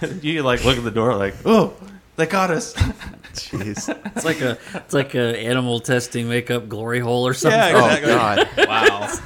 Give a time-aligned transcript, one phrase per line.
[0.22, 1.74] you like look at the door like, oh,
[2.16, 2.74] they caught us.
[3.34, 3.88] Jeez.
[4.16, 7.58] It's like a it's like a animal testing makeup glory hole or something.
[7.58, 8.06] Yeah, Oh.
[8.06, 8.48] God.
[8.68, 9.18] Wow.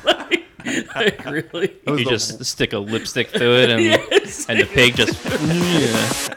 [0.94, 1.74] like, really?
[1.88, 4.46] you just stick a lipstick through it, and Yes.
[4.48, 6.31] and the pig just yeah.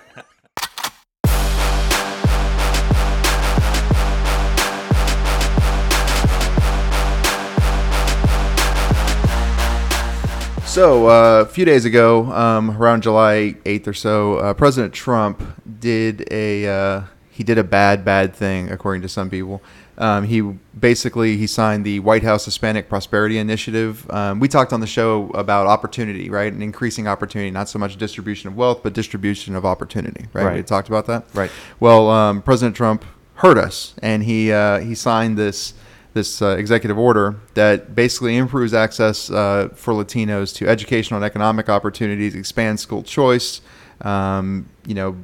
[10.75, 15.41] So uh, a few days ago, um, around July eighth or so, uh, President Trump
[15.79, 19.61] did a uh, he did a bad bad thing according to some people.
[19.97, 20.41] Um, he
[20.77, 24.05] basically he signed the White House Hispanic Prosperity Initiative.
[24.11, 27.95] Um, we talked on the show about opportunity, right, and increasing opportunity, not so much
[27.95, 30.43] distribution of wealth, but distribution of opportunity, right?
[30.43, 30.57] Right.
[30.57, 31.51] We talked about that, Right.
[31.79, 35.73] Well, um, President Trump heard us, and he uh, he signed this
[36.15, 41.67] this uh, executive order that basically improves access uh, for Latinos to educational and economic
[41.67, 43.59] opportunities, expands school choice,
[43.99, 45.17] um, you know,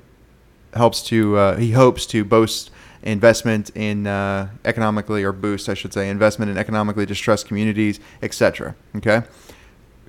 [0.74, 2.72] helps to uh, he hopes to boast
[3.04, 8.76] investment in uh, economically or boost, I should say, investment in economically distressed communities, etc.
[8.98, 9.22] Okay,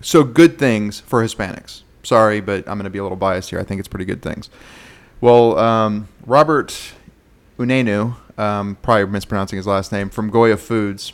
[0.00, 1.82] so good things for Hispanics.
[2.02, 3.60] Sorry, but I'm going to be a little biased here.
[3.60, 4.50] I think it's pretty good things.
[5.20, 6.76] Well, um, Robert
[7.66, 11.12] Unenu, um, probably mispronouncing his last name, from Goya Foods,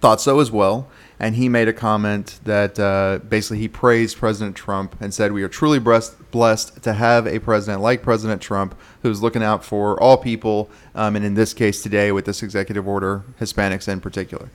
[0.00, 0.88] thought so as well.
[1.18, 5.42] And he made a comment that uh, basically he praised President Trump and said, We
[5.42, 10.18] are truly blessed, to have a president like President Trump who's looking out for all
[10.18, 14.50] people, um, and in this case today with this executive order, Hispanics in particular.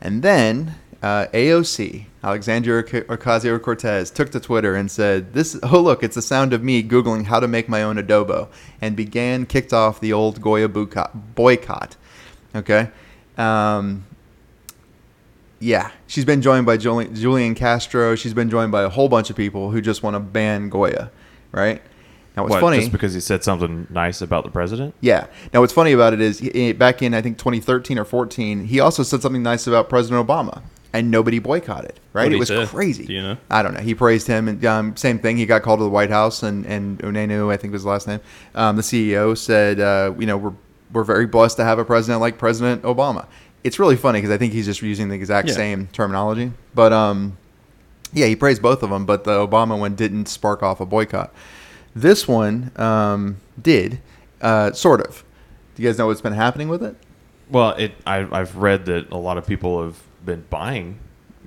[0.00, 6.02] And then uh, AOC, Alexandria Ocasio Cortez, took to Twitter and said, "This oh look,
[6.02, 8.48] it's the sound of me googling how to make my own adobo,"
[8.80, 11.96] and began kicked off the old Goya boycott.
[12.54, 12.90] Okay,
[13.36, 14.04] um,
[15.58, 18.14] yeah, she's been joined by Juli- Julian Castro.
[18.14, 21.10] She's been joined by a whole bunch of people who just want to ban Goya.
[21.50, 21.82] Right
[22.36, 22.78] now, what's What, funny?
[22.78, 24.94] Just because he said something nice about the president?
[25.00, 25.26] Yeah.
[25.52, 28.80] Now, what's funny about it is he, back in I think 2013 or 14, he
[28.80, 31.98] also said something nice about President Obama, and nobody boycotted.
[32.12, 32.24] Right?
[32.24, 32.66] What'd it was say?
[32.66, 33.06] crazy.
[33.06, 33.36] Do you know?
[33.50, 33.80] I don't know.
[33.80, 35.36] He praised him, and um, same thing.
[35.36, 38.06] He got called to the White House, and and Unenu, I think was his last
[38.08, 38.20] name.
[38.54, 40.52] Um, the CEO said, uh, you know, we're
[40.92, 43.26] we're very blessed to have a president like President Obama.
[43.64, 45.54] It's really funny because I think he's just using the exact Yeah.
[45.54, 47.38] same terminology, but um,
[48.12, 51.32] yeah, he praised both of them, but the Obama one didn't spark off a boycott.
[51.94, 54.00] This one um, did,
[54.40, 55.24] uh, sort of.
[55.74, 56.96] Do you guys know what's been happening with it?
[57.50, 57.92] Well, it.
[58.06, 60.98] I, I've read that a lot of people have been buying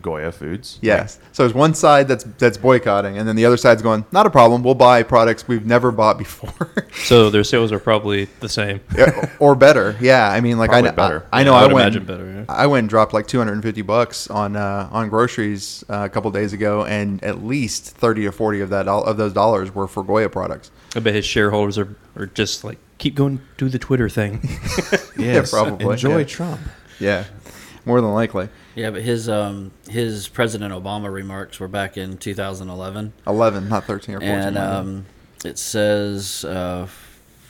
[0.02, 0.78] Goya foods.
[0.84, 1.20] Yes.
[1.32, 4.30] So there's one side that's that's boycotting, and then the other side's going, not a
[4.30, 4.62] problem.
[4.62, 6.74] We'll buy products we've never bought before,
[7.06, 8.82] So their sales are probably the same.
[8.96, 9.96] Yeah, or better.
[10.00, 11.26] Yeah, I mean, like I Probably know, better.
[11.34, 12.46] I, I know Yeah, I I, went, imagine better, yeah.
[12.50, 16.54] I went and dropped like 250 bucks on uh, on groceries uh, a couple days
[16.54, 20.04] ago, and at least 30 or 40 of that doll- of those dollars were for
[20.04, 20.70] Goya products.
[20.96, 24.48] I bet his shareholders are, are just like keep going, do the Twitter thing.
[25.18, 25.50] Yes.
[25.52, 26.24] probably, Enjoy yeah.
[26.26, 26.60] Trump.
[27.00, 27.24] Yeah,
[27.86, 28.50] more than likely.
[28.76, 34.16] Yeah, but his um his President Obama remarks were back in 2011, 11, not 13
[34.16, 34.36] or 14.
[34.36, 35.06] and um,
[35.46, 36.88] it says uh,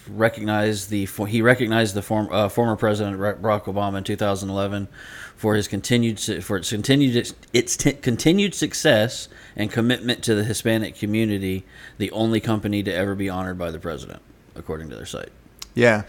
[0.10, 4.88] recognize the for, he recognized the form, uh, former President Barack Obama in 2011
[5.36, 10.96] for his continued for its continued its t- continued success and commitment to the Hispanic
[10.96, 11.66] community,
[11.98, 14.22] the only company to ever be honored by the president,
[14.56, 15.30] according to their site.
[15.74, 16.04] yeah,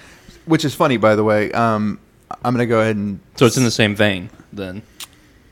[0.44, 1.50] which is funny, by the way.
[1.52, 1.98] Um,
[2.46, 3.18] I'm going to go ahead and.
[3.34, 4.82] so it's in the same vein then.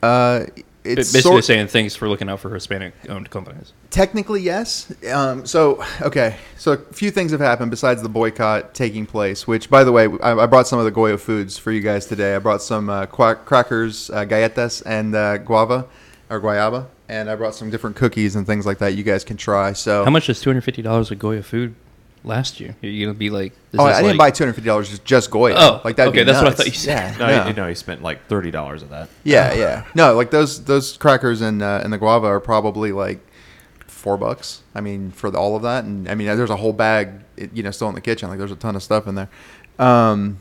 [0.01, 0.45] Uh,
[0.85, 3.73] It's basically sort, saying thanks for looking out for Hispanic owned companies.
[3.89, 4.93] Technically, yes.
[5.11, 6.37] Um, so, okay.
[6.57, 10.07] So, a few things have happened besides the boycott taking place, which, by the way,
[10.21, 12.35] I, I brought some of the Goya foods for you guys today.
[12.35, 15.87] I brought some uh, crackers, uh, galletas, and uh, guava
[16.29, 16.85] or guayaba.
[17.09, 19.73] And I brought some different cookies and things like that you guys can try.
[19.73, 21.75] So, How much does two hundred fifty dollars of Goya food
[22.25, 22.73] last you?
[22.81, 25.55] You're gonna be like, is Oh, this I didn't like- buy $250 just, just Goya.
[25.57, 26.07] Oh, like that.
[26.09, 27.15] okay, that's what I thought you said.
[27.17, 27.43] Yeah, No, no.
[27.47, 29.09] he, no, he spent like thirty dollars of that.
[29.23, 29.85] Yeah, yeah.
[29.95, 33.19] No, like those those crackers and uh, and the guava are probably like
[33.87, 34.61] four bucks.
[34.75, 37.53] I mean, for the, all of that, and I mean, there's a whole bag, it-
[37.53, 38.29] you know, still in the kitchen.
[38.29, 39.29] Like, there's a ton of stuff in there.
[39.79, 40.39] Um,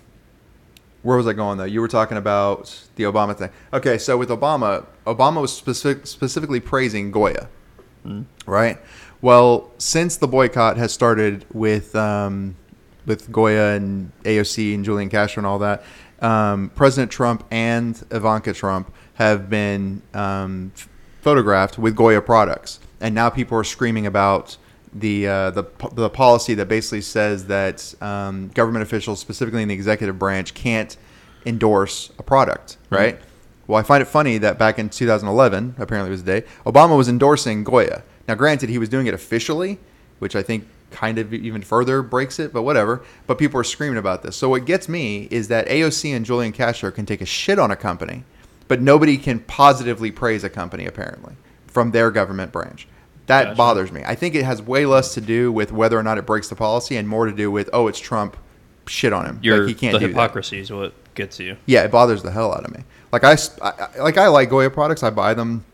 [1.03, 1.65] where was I going though?
[1.65, 3.51] You were talking about the Obama thing.
[3.73, 7.49] Okay, so with Obama, Obama was specific, specifically praising Goya,
[8.47, 8.79] right?
[9.25, 12.57] Well, since the boycott has started with um,
[13.07, 15.83] with Goya and AOC and Julian Castro and all that,
[16.21, 20.91] um, President Trump and Ivanka Trump have been um, f-
[21.23, 24.59] photographed with Goya products, and now people are screaming about
[24.93, 29.75] the uh, the the policy that basically says that um, government officials, specifically in the
[29.75, 30.99] executive branch, can't
[31.47, 33.19] endorse a product, right?
[33.67, 36.95] Well, I find it funny that back in 2011, apparently it was the day, Obama
[36.95, 38.03] was endorsing Goya.
[38.29, 39.79] Now, granted, he was doing it officially,
[40.19, 43.03] which I think kind of even further breaks it, but whatever.
[43.27, 44.37] But people are screaming about this.
[44.37, 47.71] So what gets me is that AOC and Julian Castro can take a shit on
[47.71, 48.25] a company,
[48.69, 51.35] but nobody can positively praise a company apparently
[51.67, 52.87] from their government branch.
[53.27, 53.57] That Gotcha.
[53.57, 54.03] bothers me.
[54.07, 56.55] I think it has way less to do with whether or not it breaks the
[56.55, 58.37] policy and more to do with oh, it's Trump,
[58.87, 59.41] shit on him.
[59.43, 61.57] Your like he can't the do hypocrisy is what gets you.
[61.67, 62.85] Yeah, it bothers the hell out of me.
[63.13, 65.03] Like I- I- like I like Goya products.
[65.03, 65.65] I buy them.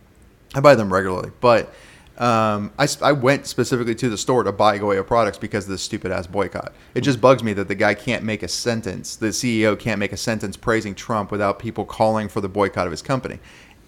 [0.55, 1.31] I buy them regularly.
[1.41, 1.73] But
[2.21, 5.81] um, I, I went specifically to the store to buy Goya products because of this
[5.81, 6.75] stupid ass boycott.
[6.95, 9.17] It just bugs me that the guy can't make a sentence.
[9.17, 12.91] The CEO can't make a sentence praising Trump without people calling for the boycott of
[12.91, 13.39] his company.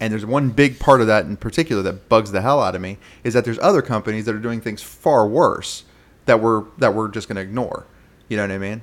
[0.01, 2.81] And there's one big part of that in particular that bugs the hell out of
[2.81, 5.85] me is that there's other companies that are doing things far worse
[6.25, 7.87] that we're that we're just going to ignore.
[8.29, 8.81] You know what I mean?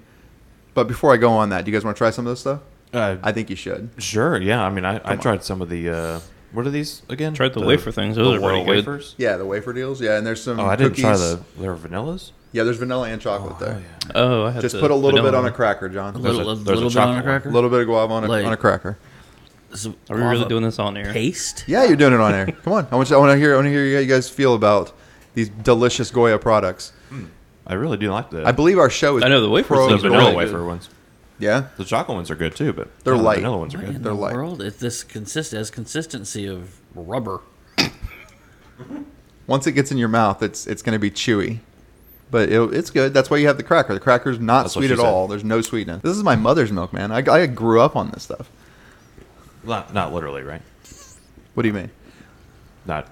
[0.76, 2.42] But before I go on that, do you guys want to try some of this
[2.42, 2.62] stuff?
[2.94, 3.90] Uh, I think you should.
[3.98, 4.40] sure.
[4.40, 4.64] Yeah.
[4.64, 5.20] I mean, I, I on.
[5.20, 5.90] tried some of the.
[5.90, 6.20] Uh,
[6.52, 7.34] what are these again?
[7.34, 8.16] Tried the wafer things.
[8.16, 8.70] Those the are pretty good.
[8.86, 9.16] wafers.
[9.18, 10.02] Yeah, the wafer deals.
[10.02, 10.60] Yeah, and there's some.
[10.60, 11.04] Oh, I didn't cookies.
[11.04, 11.40] try the.
[11.58, 12.32] There are vanillas.
[12.52, 13.80] Yeah, there's vanilla and chocolate Oh, there.
[14.08, 14.12] yeah.
[14.16, 16.16] Oh, I had Just put a little bit on a cracker, John.
[16.16, 17.24] A A little, a- a there's a little bit on a chocolate one.
[17.24, 17.52] cracker.
[17.52, 18.98] little bit of guava on a, Like- on a cracker.
[20.10, 21.14] Are we really doing this on air?
[21.14, 21.64] Paste.
[21.68, 22.46] Yeah, you're doing it on air.
[22.64, 23.54] Come on, I want you, I want to hear.
[23.54, 24.92] I want to hear how you guys feel about
[25.36, 26.92] these delicious Goya products.
[27.68, 28.44] I really do like the.
[28.48, 29.24] I believe our show is.
[29.24, 30.90] I know the wafers pro the those vanilla wafer ones.
[31.40, 33.38] Yeah, The chocolate ones are good too, but They're yeah, the light.
[33.38, 33.96] vanilla ones are good.
[33.96, 34.34] in They're the light.
[34.36, 34.62] world?
[34.62, 37.40] It this consist has consistency of rubber.
[39.48, 41.60] once it gets in your mouth, it's it's going to be chewy,
[42.32, 43.14] but it, it's good.
[43.14, 43.94] That's why you have the cracker.
[43.94, 45.06] The cracker's not That's sweet at said.
[45.06, 45.28] all.
[45.28, 46.02] There's no sweetness.
[46.02, 47.12] This is my mother's milk, man.
[47.12, 48.50] I, I grew up on this stuff.
[49.64, 50.62] Not not literally, right?
[51.54, 51.90] What do you mean?
[52.86, 53.08] Not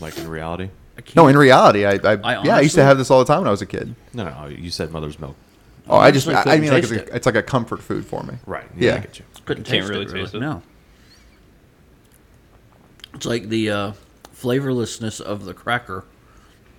[0.00, 0.70] like in reality.
[0.98, 3.24] I No, in reality, I, I, I yeah, I used to have this all the
[3.24, 3.94] time when I was a kid.
[4.12, 4.46] No, no.
[4.46, 5.36] You said mother's milk.
[5.88, 8.06] Oh, I just, I, I mean, like it's, taste a, it's like a comfort food
[8.06, 8.34] for me.
[8.46, 8.64] Right.
[8.76, 8.96] Yeah.
[8.96, 9.24] I get you.
[9.44, 10.40] couldn't Can't taste really it, taste it.
[10.40, 10.62] No.
[13.14, 13.92] It's like the uh,
[14.34, 16.04] flavorlessness of the cracker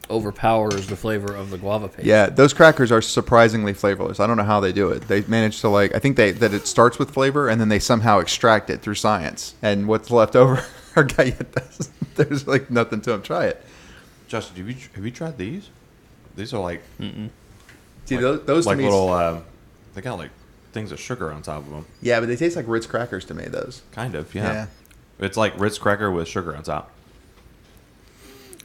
[0.10, 2.06] overpowers the flavor of the guava paste.
[2.06, 4.20] Yeah, those crackers are surprisingly flavorless.
[4.20, 5.08] I don't know how they do it.
[5.08, 7.80] They manage to like, I think they that it starts with flavor and then they
[7.80, 9.56] somehow extract it through science.
[9.62, 10.64] And what's left over,
[10.96, 11.36] our guy.
[12.16, 13.22] There's like nothing to them.
[13.22, 13.64] Try it.
[14.28, 15.70] Justin, have you have you tried these?
[16.36, 16.82] These are like
[18.06, 19.12] See, those, those like to me, little.
[19.14, 19.44] Um,
[19.94, 20.32] they got like
[20.74, 21.86] things of sugar on top of them.
[22.02, 23.46] yeah, but they taste like Ritz crackers to me.
[23.46, 23.82] Those.
[23.92, 24.34] Kind of.
[24.36, 24.54] Yeah.
[24.54, 24.68] Yeah.
[25.26, 26.92] It's like Ritz cracker with sugar on top.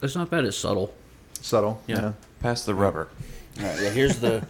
[0.02, 0.44] It's not bad.
[0.44, 0.92] It's subtle.
[1.40, 1.82] Subtle.
[1.86, 2.00] Yeah.
[2.00, 2.12] Yeah.
[2.40, 3.08] Pass the rubber.
[3.58, 4.46] All right, yeah, here's the,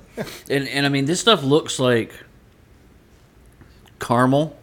[0.48, 2.12] and and I mean this stuff looks like
[3.98, 4.56] caramel.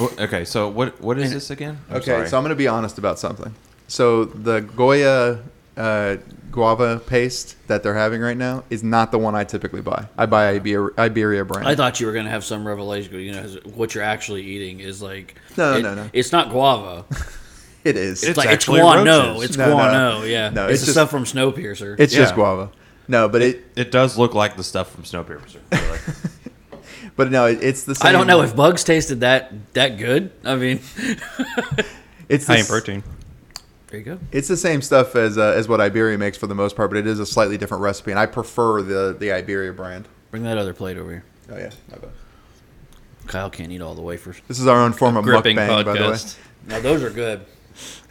[0.00, 1.78] Oh, Okay, so what what is this again?
[1.90, 2.28] I'm Okay, sorry.
[2.28, 3.54] so I'm going to be honest about something.
[3.86, 5.40] So the Goya
[5.78, 6.16] uh,
[6.50, 10.06] guava paste that they're having right now is not the one I typically buy.
[10.16, 11.68] I buy Iberia, Iberia brand.
[11.68, 13.14] I thought you were gonna have some revelation.
[13.20, 13.42] You know,
[13.74, 16.10] what you're actually eating is like No, it- no, no.
[16.12, 17.04] It's not guava.
[17.84, 18.22] it is.
[18.22, 19.34] It's, It's like it's actually guano.
[19.34, 19.44] roaches.
[19.50, 19.74] It's No, no.
[19.74, 20.22] guano.
[20.24, 21.98] Yeah, No, it's, it's the just- stuff from Snowpiercer.
[22.00, 22.70] It's just guava.
[23.06, 25.60] No, but it, it does look like the stuff from Snowpiercer.
[25.72, 26.82] Really.
[27.16, 28.08] but no, it, it's the same.
[28.08, 30.30] I don't know if bugs tasted that that good.
[30.44, 30.80] I mean,
[32.28, 33.02] it's High the in protein.
[33.88, 34.18] There you go.
[34.32, 36.96] It's the same stuff as uh, as what Iberia makes for the most part, but
[36.98, 40.06] it is a slightly different recipe, and I prefer the the Iberia brand.
[40.30, 41.24] Bring that other plate over here.
[41.50, 42.10] Oh yeah, my bad.
[43.26, 44.40] Kyle can't eat all the wafers.
[44.48, 45.98] This is our own form of Gripping mukbang, by the way.
[45.98, 46.36] podcast.
[46.66, 47.44] Now those are good.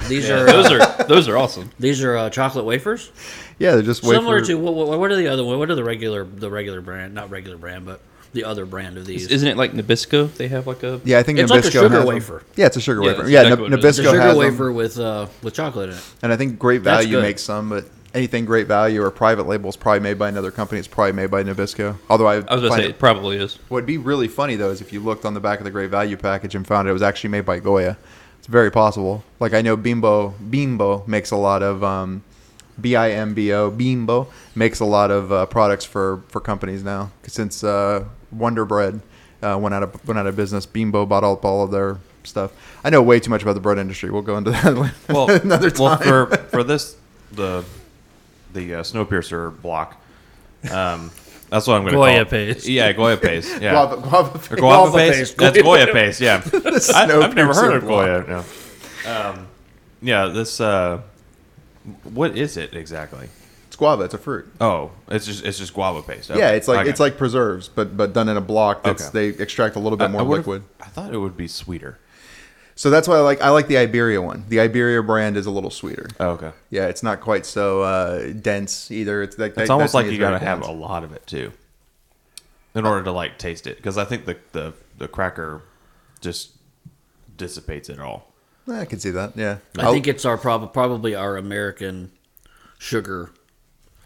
[0.08, 1.72] These Yeah, are those uh, are those are awesome.
[1.80, 3.12] these are uh, chocolate wafers.
[3.60, 5.58] Yeah, they're just Similar wafer- to what, what, what are the other ones?
[5.60, 8.00] what are the regular the regular brand not regular brand but
[8.34, 9.28] the other brand of these.
[9.28, 10.34] Isn't it like Nabisco?
[10.36, 12.08] They have like a Yeah, I think It's Nabisco like a sugar has them.
[12.08, 12.44] wafer.
[12.56, 13.22] Yeah, it's a sugar Yeah, wafer.
[13.30, 13.98] Yeah, exactly Nab- what it is.
[13.98, 16.04] Nabisco a sugar has wafer them, with uh, with chocolate in it.
[16.22, 19.76] and I think Great Value makes some, but anything Great Value or private label is
[19.78, 20.80] probably made by another company.
[20.80, 21.98] It's probably made by Nabisco.
[22.10, 23.60] Although I, I was gonna say it- it probably is.
[23.70, 25.90] What'd be really funny though is if you looked on the back of the Great
[25.92, 27.98] Value package and found it was actually made by Goya.
[28.40, 29.24] It's very possible.
[29.40, 32.24] Like I know Bimbo Bimbo makes a lot of um,
[32.80, 36.84] B I M B O Bimbo makes a lot of uh, products for for companies
[36.84, 37.12] now.
[37.26, 39.02] Since uh, Wonder Bread
[39.42, 42.52] uh, went out of went out of business, Bimbo bought up all of their stuff.
[42.84, 44.10] I know way too much about the bread industry.
[44.12, 45.84] We'll go into that well, another time.
[45.86, 46.98] well for for this
[47.32, 47.64] the
[48.54, 50.02] the uh, Snowpiercer block.
[50.72, 51.12] Um,
[51.50, 52.30] that's what I'm going to Goya call it.
[52.30, 52.68] paste.
[52.68, 53.62] Yeah, Goya paste.
[53.62, 55.18] Yeah, guava, guava, Or guava, Guava paste.
[55.20, 55.38] paste.
[55.38, 56.20] That's Goya paste.
[56.22, 56.42] Yeah,
[56.94, 58.44] I, I've never heard of Snowpiercer Goya.
[59.06, 59.12] No.
[59.32, 59.48] Um,
[60.02, 60.60] yeah, this.
[60.60, 61.02] Uh,
[62.04, 63.30] what is it exactly?
[63.78, 64.06] It's guava.
[64.06, 64.52] It's a fruit.
[64.60, 66.32] Oh, it's just it's just guava paste.
[66.32, 66.90] Yeah, it's like Okay.
[66.90, 68.82] it's like preserves, but but done in a block.
[68.82, 69.32] That's Okay.
[69.36, 70.64] they extract a little bit more I would've- liquid.
[70.82, 72.00] I thought it would be sweeter.
[72.74, 74.46] So that's why I like I like the Iberia one.
[74.50, 76.08] The Iberia brand is a little sweeter.
[76.20, 76.54] Oh, okay.
[76.72, 79.22] Yeah, it's not quite so uh, dense either.
[79.22, 81.52] It's like It's that- almost like you got to have a lot of it too,
[82.74, 83.78] in order to like taste it.
[83.78, 85.62] Because I think the, the the cracker
[86.20, 86.54] just
[87.38, 88.34] dissipates it all.
[88.68, 89.38] I can see that.
[89.38, 92.12] Yeah, I think it's our prob- probably our American
[92.80, 93.30] sugar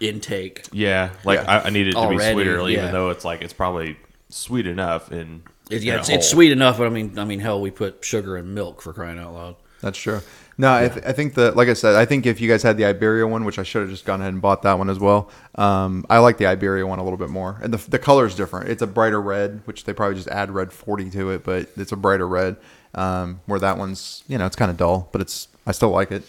[0.01, 0.65] intake.
[0.71, 1.61] Yeah, like Yeah.
[1.63, 2.79] I, I need it to Already, be sweeter, yeah.
[2.79, 3.97] even though it's like it's probably
[4.29, 5.11] sweet enough.
[5.11, 8.03] And It, yeah, it's, it's sweet enough, but I mean, I mean, hell, we put
[8.03, 9.55] sugar in milk for crying out loud.
[9.81, 10.21] That's true.
[10.57, 12.77] No, I, th- I think the like I said, I think if you guys had
[12.77, 14.99] the Iberia one, which I should have just gone ahead and bought that one as
[14.99, 15.31] well.
[15.55, 18.35] Um, I like the Iberia one a little bit more, and the the color is
[18.35, 18.69] different.
[18.69, 21.91] It's a brighter red, which they probably just add red forty to it, but it's
[21.91, 22.57] a brighter red.
[22.93, 26.11] Um, where that one's, you know, it's kind of dull, but it's I still like
[26.11, 26.23] it.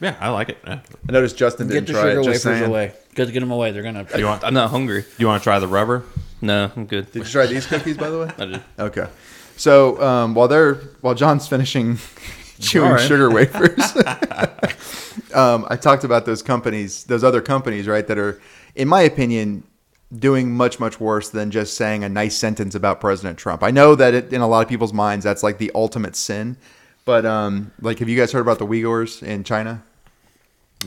[0.00, 0.58] Yeah, I like it.
[0.66, 0.80] Yeah.
[1.08, 2.18] I noticed Justin Get didn't the try sugar it.
[2.20, 2.64] wafers Just saying.
[2.64, 2.92] away.
[3.14, 3.70] Get, get them away.
[3.72, 4.06] They're gonna.
[4.16, 5.04] You want I'm not hungry.
[5.18, 6.04] you want to try the rubber?
[6.40, 7.10] No, I'm good.
[7.12, 8.30] Did you try these cookies, by the way?
[8.38, 8.62] I did.
[8.78, 9.06] Okay.
[9.56, 11.98] So um, while they're while John's finishing
[12.60, 13.06] chewing All right.
[13.06, 13.94] sugar wafers,
[15.34, 18.06] um, I talked about those companies, those other companies, right?
[18.06, 18.40] That are,
[18.74, 19.64] in my opinion,
[20.18, 23.62] doing much much worse than just saying a nice sentence about President Trump.
[23.62, 26.56] I know that it, in a lot of people's minds, that's like the ultimate sin.
[27.04, 29.82] But um, like, have you guys heard about the Uyghurs in China?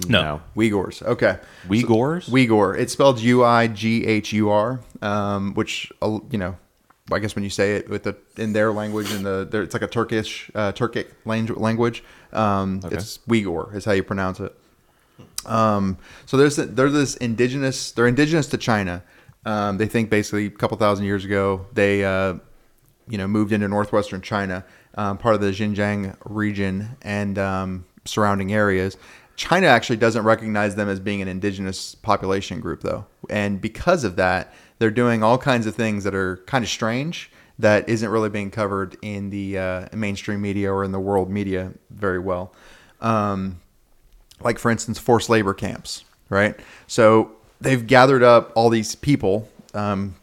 [0.08, 0.42] No.
[0.56, 1.04] Uyghurs.
[1.04, 1.38] Okay.
[1.68, 2.30] Uyghurs?
[2.30, 2.78] Uyghur.
[2.78, 6.58] It's spelled U I G H U R, um, which uh, you know,
[7.12, 9.74] I guess when you say it with the in their language in the there, it's
[9.74, 12.04] like a Turkish uh, Turkic language.
[12.32, 14.58] Um, It's Uyghur is how you pronounce it.
[15.46, 17.92] Um, so there's they're this indigenous.
[17.92, 19.04] They're indigenous to China.
[19.46, 22.36] Um, they think basically a couple thousand years ago they uh,
[23.08, 28.54] you know moved into northwestern China, um, part of the Xinjiang region and um, surrounding
[28.54, 28.98] areas.
[29.36, 34.16] China actually doesn't recognize them as being an indigenous population group though, and because of
[34.18, 38.30] that, they're doing all kinds of things that are kind of strange that isn't really
[38.30, 42.54] being covered in the uh, mainstream media or in the world media very well.
[43.02, 43.60] Um,
[44.42, 50.16] like for instance forced labor camps right so they've gathered up all these people um,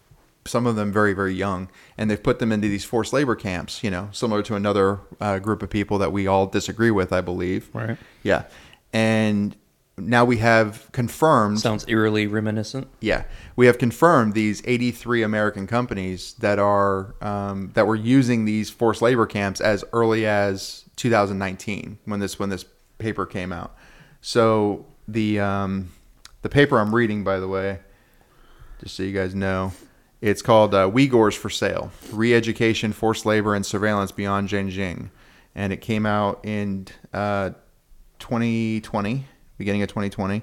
[0.47, 3.83] some of them very very young and they've put them into these forced labor camps
[3.85, 7.21] you know similar to another uh, group of people that we all disagree with i
[7.21, 7.97] believe Right.
[8.23, 8.45] yeah
[8.93, 9.57] and
[9.97, 12.89] now we have confirmed Sounds eerily reminiscent.
[13.01, 13.25] yeah,
[13.57, 19.03] we have confirmed these 83 American companies that are um, that were using these forced
[19.03, 22.65] labor camps as early as 2019 when this when this
[22.99, 23.75] paper came out.
[24.21, 25.93] So the um,
[26.43, 27.81] the paper I'm reading, by the way,
[28.81, 29.73] just so you guys know,
[30.21, 35.11] it's called uh, Uyghurs for Sale: Re-Education, Forced Labor, and Surveillance Beyond Xinjiang,
[35.55, 37.51] and it came out in uh,
[38.21, 39.27] 2020,
[39.59, 40.43] beginning of 2020.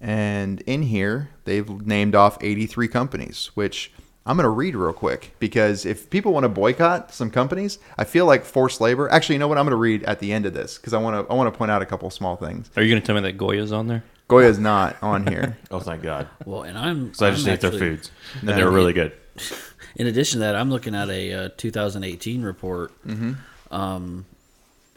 [0.00, 3.92] And in here, they've named off 83 companies, which
[4.26, 8.04] I'm going to read real quick because if people want to boycott some companies, I
[8.04, 9.08] feel like forced labor.
[9.10, 9.56] Actually, you know what?
[9.56, 11.52] I'm going to read at the end of this because I want to I want
[11.52, 12.70] to point out a couple small things.
[12.76, 14.02] Are you going to tell me that Goya's on there?
[14.28, 15.56] Goya's not on here.
[15.70, 16.28] Oh, thank God.
[16.44, 17.14] Well, and I'm.
[17.14, 19.12] So I just I'm ate their foods, and they were really good.
[19.96, 22.92] In addition to that, I'm looking at a uh, 2018 report.
[23.06, 23.36] Mhm.
[23.70, 24.26] Um,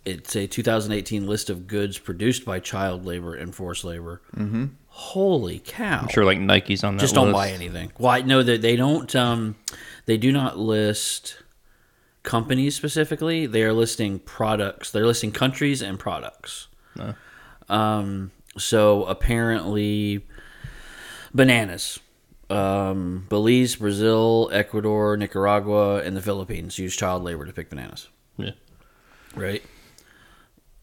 [0.06, 4.22] it's a 2018 list of goods produced by child labor and forced labor.
[4.36, 4.66] Mm-hmm.
[4.88, 6.00] Holy cow!
[6.02, 7.36] I'm sure like Nike's on that Just don't list.
[7.36, 7.92] buy anything.
[7.98, 8.22] Why?
[8.22, 9.14] No, they, they don't.
[9.16, 9.56] Um,
[10.06, 11.38] they do not list
[12.24, 13.46] companies specifically.
[13.46, 14.92] They are listing products.
[14.92, 16.68] They're listing countries and products.
[16.98, 17.14] No.
[17.70, 20.26] Um, so apparently,
[21.34, 22.00] bananas.
[22.50, 28.52] Um, Belize, Brazil, Ecuador, Nicaragua, and the Philippines use child labor to pick bananas Yeah.
[29.36, 29.62] right?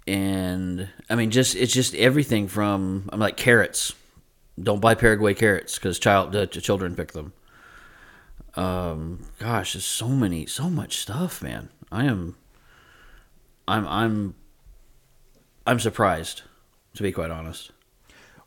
[0.07, 3.93] And I mean, just it's just everything from I'm like carrots.
[4.61, 7.33] Don't buy Paraguay carrots because child the children pick them.
[8.57, 11.69] Um, gosh, there's so many, so much stuff, man.
[11.93, 12.37] I am,
[13.69, 14.35] I'm, I'm,
[15.67, 16.43] I'm surprised,
[16.95, 17.71] to be quite honest.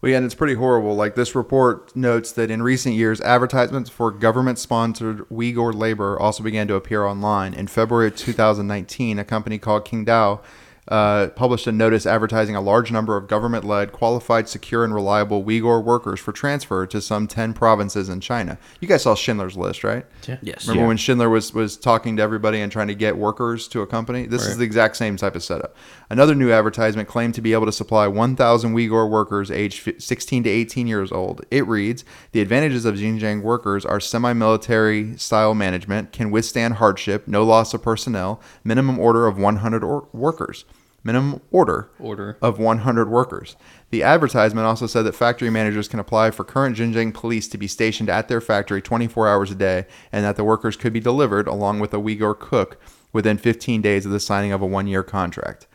[0.02, 0.96] Well, yeah, and it's pretty horrible.
[0.96, 6.68] Like this report notes that in recent years, advertisements for government-sponsored Uyghur labor also began
[6.70, 7.54] to appear online.
[7.54, 10.42] In February of 2019, a company called Qingdao
[10.90, 15.84] uh, published a notice advertising a large number of government-led, qualified, secure, and reliable Uyghur
[15.84, 18.58] workers for transfer to some 10 provinces in China.
[18.80, 20.06] You guys saw Schindler's List, right?
[20.28, 20.38] Yeah.
[20.42, 20.68] Yes.
[20.68, 23.88] Remember when Schindler was, was talking to everybody and trying to get workers to a
[23.88, 24.26] company?
[24.26, 25.76] This is the exact same type of setup.
[26.10, 30.50] Another new advertisement claimed to be able to supply 1,000 Uyghur workers aged 16 to
[30.50, 31.46] 18 years old.
[31.52, 37.28] It reads The advantages of Xinjiang workers are semi military style management, can withstand hardship,
[37.28, 40.66] no loss of personnel, minimum order of 100 or- workers.
[41.04, 42.38] Minimum order Order.
[42.42, 43.56] of 100 workers.
[43.90, 47.68] The advertisement also said that factory managers can apply for current Xinjiang police to be
[47.68, 51.48] stationed at their factory 24 hours a day, and that the workers could be delivered
[51.48, 52.80] along with a Uyghur cook
[53.14, 55.68] within 15 days of the signing of a one-year contract.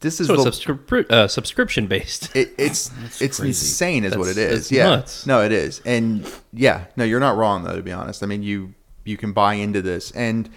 [0.00, 2.34] This is So the, subscri- uh, subscription based.
[2.34, 3.48] it, it's it's crazy.
[3.48, 4.58] insane, is what it That's- is.
[4.68, 5.26] that's yeah, nuts.
[5.26, 7.76] no, it is, and yeah, no, you're not wrong though.
[7.76, 8.74] To be honest, I mean you
[9.04, 10.48] you can buy into this, and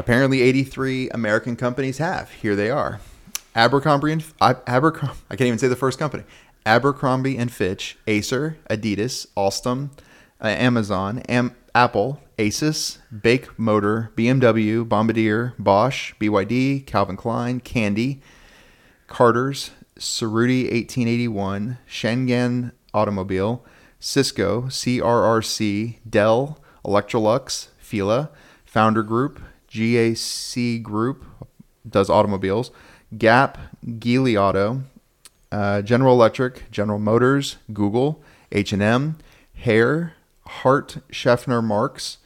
[0.00, 2.30] apparently 83 American companies have.
[2.30, 3.00] Here they are:
[3.54, 5.18] Abercrombie and Abercrombie.
[5.30, 6.24] I can't even say the first company.
[6.64, 9.90] Abercrombie and Fitch, Acer, Adidas, Alstom,
[10.42, 18.22] uh, Amazon, Am- Apple, Asus, BAIC Motor, BMW, Bombardier, Bosch, BYD, Calvin Klein, Candy,
[19.06, 23.64] Carter's, Cerruti 1881, Changan Automobile,
[23.98, 28.30] Cisco, CRRC, Dell, Electrolux, Fila,
[28.64, 31.24] Founder Group, GAC Group
[31.88, 32.70] does automobiles,
[33.16, 34.82] Gap, Geely Auto,
[35.52, 38.22] uh, General Electric, General Motors, Google,
[38.52, 39.16] H&M,
[39.64, 40.12] Haier,
[40.46, 42.18] Hart, Schaffner Marx,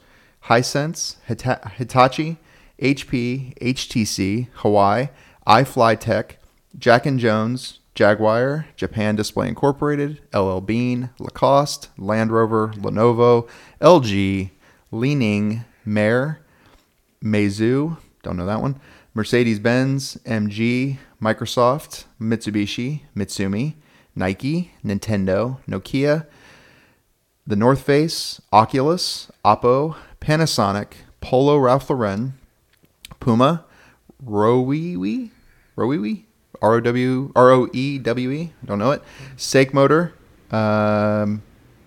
[0.45, 2.37] Hisense, Hita- Hitachi,
[2.81, 5.09] HP, HTC, Huawei,
[5.47, 6.31] iFlytek,
[6.77, 13.47] Jack and Jones, Jaguar, Japan Display Incorporated, LL Bean, Lacoste, Land Rover, Lenovo,
[13.79, 14.51] LG,
[14.91, 16.41] Li-Ning, Mayor,
[17.23, 18.79] Meizu, don't know that one,
[19.13, 23.75] Mercedes Benz, MG, Microsoft, Mitsubishi, Mitsumi,
[24.15, 26.27] Nike, Nintendo, Nokia,
[27.47, 32.33] the North Face, Oculus, Oppo, Panasonic, Polo Ralph Lauren,
[33.19, 33.65] Puma,
[34.23, 35.29] Roewe,
[35.75, 36.23] Roewe,
[36.61, 39.03] R O W R O E W E, don't know it.
[39.37, 40.13] SAIC Motor,
[40.51, 41.43] um,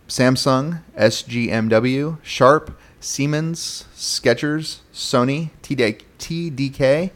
[0.09, 7.11] Samsung, SGMW, Sharp, Siemens, Skechers, Sony, TD, TDK,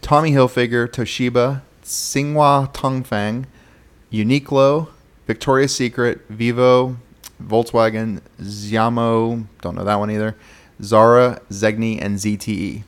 [0.00, 3.46] Tommy Hilfiger, Toshiba, Tsinghua Tongfang,
[4.12, 4.88] Uniqlo,
[5.26, 6.96] Victoria's Secret, Vivo,
[7.42, 10.36] Volkswagen, Xiaomi, don't know that one either,
[10.82, 12.84] Zara, Zegna, and ZTE.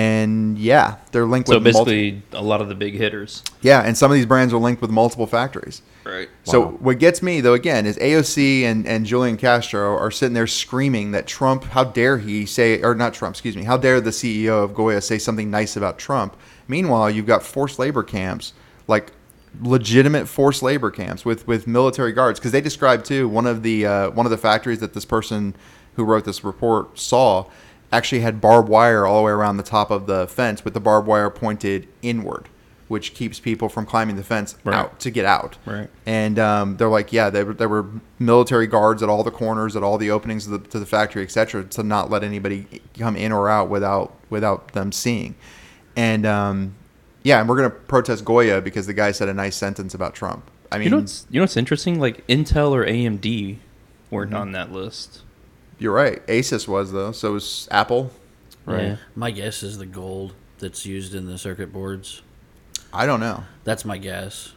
[0.00, 3.42] And yeah, they're linked So with multi- basically, a lot of the big hitters.
[3.62, 5.80] yeah, and some of these brands are linked with multiple factories.
[6.04, 6.28] Right.
[6.44, 6.66] So Wow.
[6.80, 11.12] what gets me though again is AOC and, and Julian Castro are sitting there screaming
[11.12, 14.62] that Trump, how dare he say, or not Trump, excuse me, how dare the CEO
[14.62, 16.36] of Goya say something nice about Trump?
[16.68, 18.52] Meanwhile, you've got forced labor camps,
[18.86, 19.12] like
[19.62, 23.86] legitimate forced labor camps with with military guards, because they described too one of the
[23.86, 25.54] uh, one of the factories that this person
[25.94, 27.46] who wrote this report saw
[27.96, 30.80] actually had barbed wire all the way around the top of the fence, with the
[30.80, 32.48] barbed wire pointed inward,
[32.88, 34.76] which keeps people from climbing the fence Right.
[34.76, 35.56] out to get out.
[35.66, 35.88] Right.
[36.04, 37.86] And um, they're like, yeah, there, were- there were
[38.18, 41.22] military guards at all the corners, at all the openings of the, to the factory,
[41.22, 45.34] etc., to not let anybody come in or out without without them seeing.
[45.96, 46.74] And um,
[47.22, 50.50] yeah, and we're gonna protest Goya because the guy said a nice sentence about Trump.
[50.70, 51.98] I mean, You know what's you know what's interesting?
[52.00, 53.56] Like Intel or AMD
[54.10, 54.40] weren't Mm-hmm.
[54.40, 55.22] on that list.
[55.78, 56.26] You're right.
[56.26, 58.10] Asus was though, so was Apple.
[58.64, 58.82] Right.
[58.82, 58.96] Yeah.
[59.14, 62.22] My guess is the gold that's used in the circuit boards.
[62.92, 63.44] I don't know.
[63.64, 64.52] That's my guess.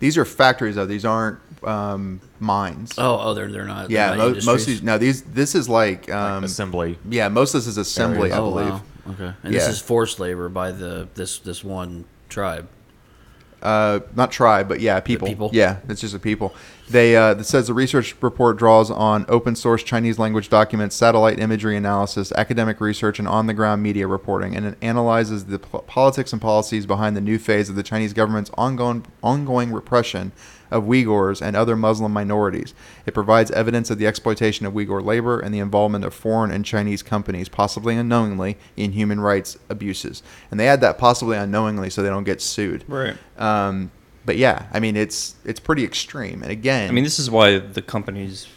[0.00, 0.84] These are factories though.
[0.86, 2.92] These aren't um, mines.
[2.98, 3.88] Oh, oh, they're they're not.
[3.88, 4.82] they're yeah, not mo- most of these.
[4.82, 5.22] No, these.
[5.22, 6.10] This is like.
[6.10, 6.98] Um, assembly.
[7.08, 8.68] yeah, most of this is assembly, I oh, believe.
[8.70, 8.82] wow.
[9.10, 9.60] Okay, and Yeah.
[9.60, 12.68] this is forced labor by the this this one tribe.
[13.62, 15.28] uh, not tribe, but yeah, people.
[15.28, 15.50] people?
[15.52, 16.52] Yeah, it's just a people.
[16.92, 21.38] They uh, it says the research report draws on open source Chinese language documents, satellite
[21.38, 25.78] imagery analysis, academic research, and on the ground media reporting, and it analyzes the po-
[25.80, 30.32] politics and policies behind the new phase of the Chinese government's ongoing ongoing repression
[30.70, 32.74] of Uyghurs and other Muslim minorities.
[33.06, 36.64] It provides evidence of the exploitation of Uyghur labor and the involvement of foreign and
[36.64, 40.22] Chinese companies, possibly unknowingly, in human rights abuses.
[40.50, 42.84] And they add that possibly unknowingly so they don't get sued.
[42.86, 43.16] Right.
[43.38, 43.92] Um,
[44.24, 46.42] but yeah, I mean it's it's pretty extreme.
[46.42, 48.48] And again, I mean, this is why the companies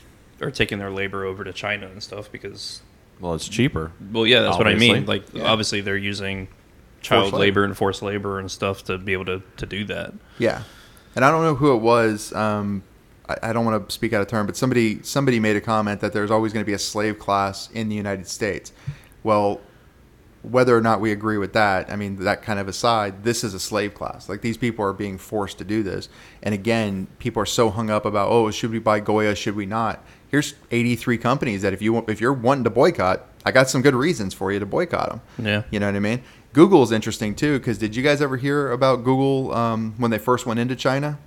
[0.41, 2.82] are taking their labor over to China and stuff because,
[3.21, 3.91] Well, it's cheaper.
[4.12, 5.06] well, yeah, that's what I mean.
[5.06, 5.43] Like, Yeah.
[5.43, 6.49] obviously, they're using
[7.01, 7.38] child labor.
[7.38, 10.13] labor and forced labor and stuff to be able to, to do that.
[10.38, 10.63] yeah,
[11.15, 12.34] and I don't know who it was.
[12.34, 12.84] Um,
[13.30, 16.01] I, I don't want to speak out of turn, but somebody somebody made a comment
[16.01, 18.71] that there's always going to be a slave class in the United States.
[19.23, 19.62] Well,
[20.50, 23.54] whether or not we agree with that, I mean that kind of aside, this is
[23.54, 24.30] a slave class.
[24.30, 26.10] Like these people are being forced to do this,
[26.44, 29.36] and again, people are so hung up about oh, should we buy Goya?
[29.36, 30.04] Should we not?
[30.30, 33.82] Here's 83 companies that if you want, if you're wanting to boycott, I got some
[33.82, 35.22] good reasons for you to boycott them.
[35.46, 35.64] Yeah.
[35.72, 36.22] You know what I mean?
[36.54, 40.46] Google's interesting too because did you guys ever hear about Google um, when they first
[40.46, 41.20] went into China?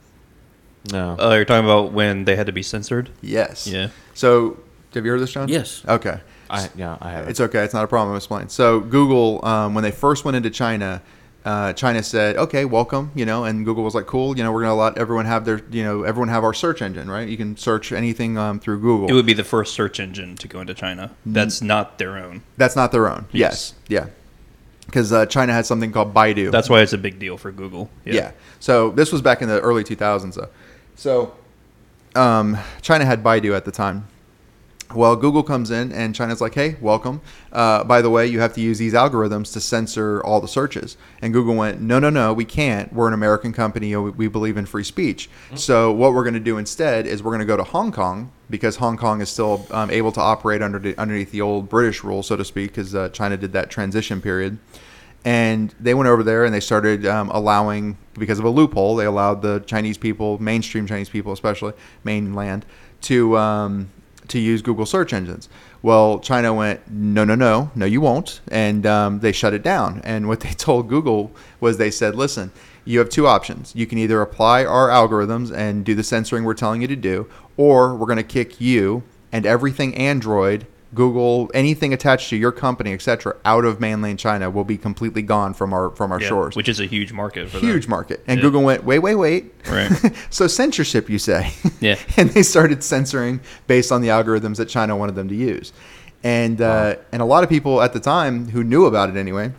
[0.92, 1.16] No.
[1.18, 3.10] Uh, you're talking about when they had to be censored?
[3.20, 3.66] Yes.
[3.66, 3.88] Yeah.
[4.14, 4.58] So
[4.94, 5.48] have you heard this, John?
[5.48, 5.84] Yes.
[5.86, 6.20] Okay.
[6.50, 7.28] I yeah, I have.
[7.28, 7.64] It's okay.
[7.64, 8.10] It's not a problem.
[8.12, 8.48] I'm explaining.
[8.48, 11.02] So Google, um, when they first went into China,
[11.44, 14.62] uh, China said, "Okay, welcome," you know, and Google was like, "Cool," you know, we're
[14.62, 17.28] gonna let everyone have their, you know, everyone have our search engine, right?
[17.28, 19.08] You can search anything um, through Google.
[19.08, 21.10] It would be the first search engine to go into China.
[21.24, 22.42] That's not their own.
[22.56, 23.26] That's not their own.
[23.32, 23.74] Yes.
[23.88, 24.06] Yes.
[24.06, 24.12] Yeah.
[24.86, 26.50] Because uh, China had something called Baidu.
[26.50, 27.90] That's why it's a big deal for Google.
[28.04, 28.32] Yeah.
[28.58, 30.48] So this was back in the early 2000s, though.
[30.96, 31.34] So
[32.14, 34.06] um, China had Baidu at the time,
[34.94, 37.20] Well, Google comes in and China's like, hey, welcome.
[37.52, 40.96] Uh, by the way, you have to use these algorithms to censor all the searches.
[41.20, 42.90] And Google went, no, no, no, we can't.
[42.90, 43.94] We're an American company.
[43.94, 45.28] We, believe in free speech.
[45.54, 48.32] So what we're going to do instead is we're going to go to Hong Kong
[48.48, 52.02] because Hong Kong is still um, able to operate under the, underneath the old British
[52.02, 54.58] rule, so to speak, because uh, China did that transition period.
[55.24, 59.04] And they went over there and they started um, allowing, because of a loophole, they
[59.04, 61.74] allowed the Chinese people, mainstream Chinese people especially,
[62.04, 62.64] mainland,
[63.02, 63.90] to um,
[64.28, 65.48] to use Google search engines.
[65.82, 70.00] Well, China went, no, no, no, no, you won't, and um, they shut it down.
[70.04, 72.52] And what they told Google was they said, listen,
[72.84, 73.74] you have two options.
[73.76, 77.28] You can either apply our algorithms and do the censoring we're telling you to do,
[77.56, 82.94] or we're going to kick you and everything Android Google, anything attached to your company,
[82.94, 86.56] etc., out of mainland China will be completely gone from our from our Yeah, shores.
[86.56, 87.90] which is a huge market for huge them.
[87.90, 88.24] market.
[88.26, 88.42] And Yeah.
[88.42, 89.52] Google went, wait, wait, wait.
[89.70, 89.90] Right.
[90.30, 91.52] so censorship, you say?
[91.80, 91.96] Yeah.
[92.16, 95.72] and they started censoring based on the algorithms that China wanted them to use.
[96.24, 99.52] And uh, and a lot of people at the time who knew about it anyway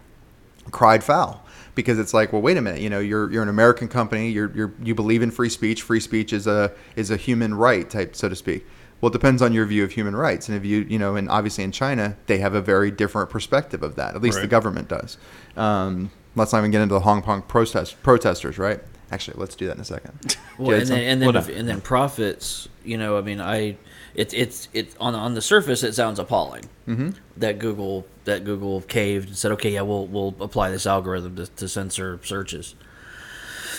[0.72, 3.88] cried foul because it's like, well, wait a minute, you know, you're you're an American
[3.88, 5.82] company, you're you're you believe in free speech.
[5.84, 8.66] Free speech is a is a human right type, so to speak.
[9.02, 11.30] Well, it depends on your view of human rights, and if you you know, and
[11.30, 14.16] obviously in China they have a very different perspective of that.
[14.16, 15.18] At least the government does.
[15.56, 18.82] Um, let's not even get into the Hong Kong protest protesters, right?
[19.12, 20.36] Actually, let's do that in a second.
[20.60, 21.52] Well, and then and then Whatever.
[21.54, 22.68] and then profits.
[22.84, 23.78] You know, I mean, I
[24.14, 27.12] it's it's it on on the surface it sounds appalling Mm-hmm.
[27.38, 31.46] that Google that Google caved and said, okay, yeah, we'll we'll apply this algorithm to,
[31.48, 32.76] to censor searches,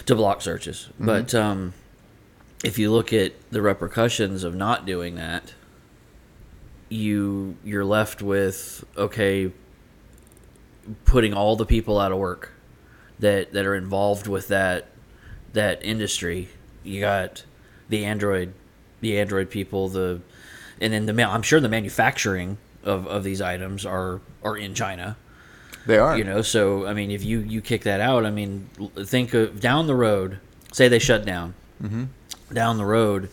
[0.07, 0.89] to block searches.
[0.95, 1.07] Mm-hmm.
[1.07, 1.75] But um,
[2.63, 5.55] if you look at the repercussions of not doing that,
[6.89, 9.53] you you're left with okay,
[11.05, 12.53] putting all the people out of work
[13.19, 14.89] that that are involved with that
[15.53, 16.49] that industry.
[16.83, 17.45] You got
[17.89, 18.53] the Android,
[19.01, 20.21] the Android people, the
[20.81, 25.17] and then the I'm sure the manufacturing of, of these items are are in China.
[25.87, 26.17] They are.
[26.17, 28.69] You know, so I mean, if you you kick that out, I mean,
[29.05, 30.41] think of down the road.
[30.73, 31.55] Say they shut down.
[31.83, 32.05] Mm-hmm.
[32.53, 33.29] Down the road,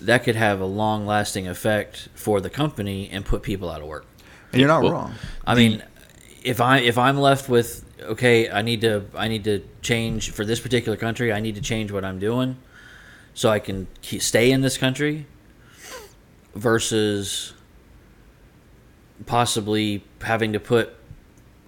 [0.00, 3.86] that could have a long lasting effect for the company and put people out of
[3.88, 4.06] work.
[4.52, 5.14] and you're not Well, wrong.
[5.46, 5.82] I mean,
[6.42, 10.44] if I if I'm left with okay, I need to I need to change for
[10.44, 11.32] this particular country.
[11.32, 12.56] I need to change what I'm doing
[13.34, 15.26] so I can keep, stay in this country
[16.54, 17.52] versus
[19.26, 20.94] possibly having to put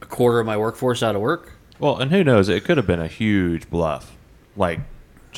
[0.02, 1.52] a quarter of my workforce out of work.
[1.78, 2.48] Well, and who knows?
[2.48, 4.16] It could have been a huge bluff.
[4.56, 4.80] Like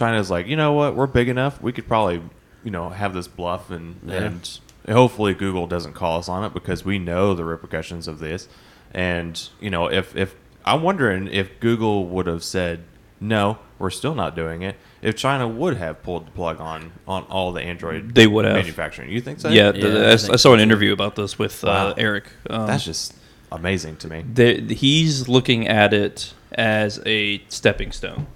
[0.00, 0.96] China's like, you know what?
[0.96, 1.60] We're big enough.
[1.60, 2.22] We could probably,
[2.64, 4.14] you know, have this bluff, and Yeah.
[4.14, 4.58] and
[4.88, 8.48] hopefully Google doesn't call us on it because we know the repercussions of this.
[8.94, 10.34] And you know, if if
[10.64, 12.80] I'm wondering if Google would have said
[13.20, 14.76] no, we're still not doing it.
[15.02, 18.54] If China would have pulled the plug on on all the Android, They would have.
[18.54, 19.10] manufacturing.
[19.10, 19.50] You think so?
[19.50, 21.88] Yeah, Yeah, the, I I, I saw an interview about this with Wow.
[21.88, 22.24] uh, Eric.
[22.48, 23.12] Um, that's just
[23.52, 24.24] amazing to me.
[24.32, 28.26] the, he's looking at it as a stepping stone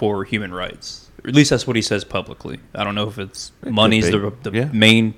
[0.00, 1.10] for human rights.
[1.26, 2.58] At least that's what he says publicly.
[2.74, 4.70] I don't know if it's could money's the, the Yeah.
[4.72, 5.12] main,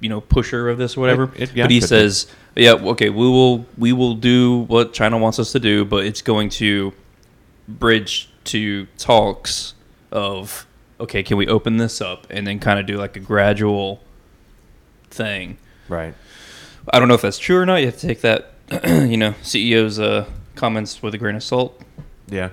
[0.00, 1.30] you know, pusher of this or whatever.
[1.36, 1.86] It- it- yeah, but he could be.
[1.86, 6.04] says, "Yeah, okay, we will we will do what China wants us to do, but
[6.04, 6.92] it's going to
[7.68, 9.74] bridge to talks
[10.10, 10.66] of
[10.98, 14.02] okay, can we open this up and then kind of do like a gradual
[15.10, 15.56] thing."
[15.88, 16.14] Right.
[16.92, 17.76] I don't know if that's true or not.
[17.76, 18.52] You have to take that,
[18.84, 20.24] you know, CEO's uh,
[20.56, 21.80] comments with a grain of salt.
[22.28, 22.50] Yeah,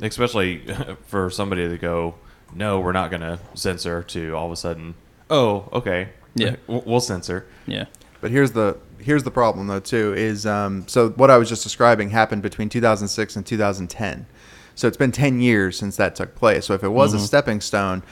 [0.00, 0.62] especially
[1.06, 2.14] for somebody to go,
[2.54, 4.02] no, we're not going to censor.
[4.04, 4.94] To all of a sudden,
[5.30, 6.56] oh, okay, Yeah.
[6.66, 7.46] we'll we'll censor.
[7.66, 7.86] Yeah.
[8.20, 11.62] But here's the here's the problem though too is um, so what I was just
[11.62, 14.26] describing happened between 2006 and 2010.
[14.74, 16.66] So it's been 10 years since that took place.
[16.66, 18.04] So if it was a stepping stone,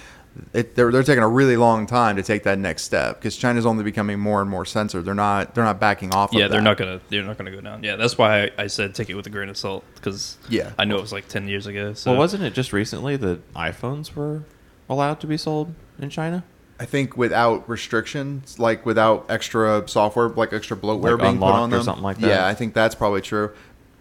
[0.53, 3.67] it, they're they're taking a really long time to take that next step because China's
[3.67, 5.05] only becoming more and more censored.
[5.05, 6.33] They're not they're not backing off.
[6.33, 6.65] Yeah, of they're that.
[6.65, 7.83] not gonna they're not gonna go down.
[7.83, 10.73] Yeah, that's why I, I said take it with a grain of salt because Yeah.
[10.79, 11.95] I know it was like ten years ago.
[11.95, 14.43] So Well, wasn't it just recently that iPhones were
[14.89, 16.45] allowed to be sold in China?
[16.79, 21.73] I think without restrictions, like without extra software, like extra bloatware Like being put unlocked
[21.73, 22.29] on or something like that?
[22.29, 23.51] Yeah, I think that's probably true.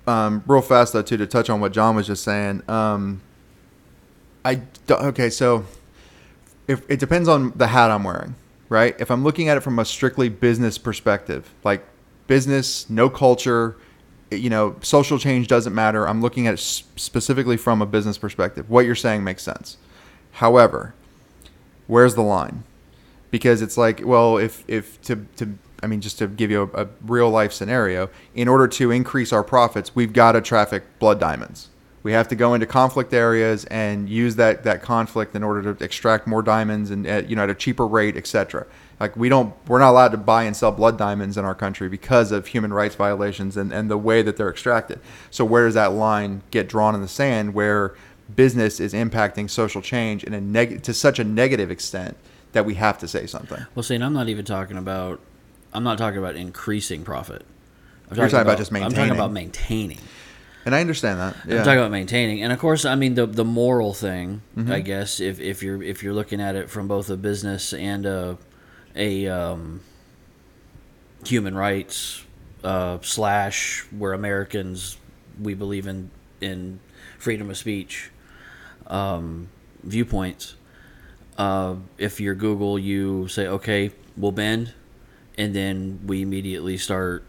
[0.07, 2.63] Um, real fast though, too, to touch on what John was just saying.
[2.69, 3.21] Um,
[4.43, 5.65] I okay, so
[6.67, 8.35] if it depends on the hat I'm wearing,
[8.69, 8.95] right?
[8.99, 11.85] If I'm looking at it from a strictly business perspective, like
[12.27, 13.77] business, no culture,
[14.31, 16.07] you know, social change doesn't matter.
[16.07, 18.69] I'm looking at it specifically from a business perspective.
[18.69, 19.77] What you're saying makes sense.
[20.33, 20.93] However,
[21.87, 22.63] where's the line?
[23.31, 26.83] Because it's like, well, if if to to I mean, just to give you a,
[26.83, 31.19] a real life scenario, in order to increase our profits, we've got to traffic blood
[31.19, 31.69] diamonds.
[32.05, 35.83] We have to go into conflict areas and use that, that conflict in order to
[35.83, 38.67] extract more diamonds and at, you know at a cheaper rate, etc.
[38.99, 41.89] Like we don't, we're not allowed to buy and sell blood diamonds in our country
[41.89, 44.99] because of human rights violations and, and the way that they're extracted.
[45.31, 47.95] So where does that line get drawn in the sand where
[48.35, 52.17] business is impacting social change in a neg- to such a negative extent
[52.51, 53.65] that we have to say something?
[53.73, 55.21] Well, see, and I'm not even talking about.
[55.73, 57.43] I'm not talking about increasing profit.
[58.11, 58.95] I'm You're talking about just maintaining.
[58.95, 59.97] I'm talking about maintaining.
[60.65, 61.35] And I understand that.
[61.47, 61.59] Yeah.
[61.59, 64.41] I'm talking about maintaining, and of course, I mean the the moral thing.
[64.57, 64.71] Mm-hmm.
[64.71, 68.05] I guess if, if you're if you're looking at it from both a business and
[68.07, 68.37] a
[68.95, 69.81] a um,
[71.23, 72.25] human rights
[72.63, 74.97] uh, slash where Americans
[75.39, 76.09] we believe in
[76.41, 76.79] in
[77.19, 78.09] freedom of speech
[78.87, 79.49] um,
[79.83, 80.55] viewpoints.
[81.37, 84.73] Uh, if you're Google, you say okay, we'll bend,
[85.37, 87.23] and then we immediately start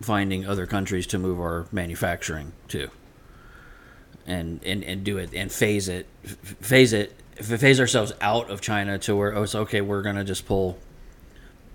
[0.00, 2.90] finding other countries to move our manufacturing to
[4.26, 8.60] and and, and do it and phase it phase it f- phase ourselves out of
[8.60, 10.78] China to where oh it's okay we're gonna just pull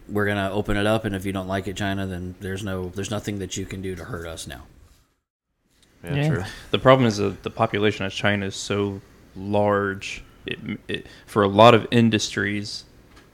[0.07, 2.89] we're gonna open it up and if you don't like it China then there's no
[2.89, 4.63] there's nothing that you can do to hurt us now
[6.03, 6.43] Yeah, true.
[6.71, 9.01] The problem is that the population of China is so
[9.35, 10.23] large.
[10.45, 12.85] It, it for a lot of industries,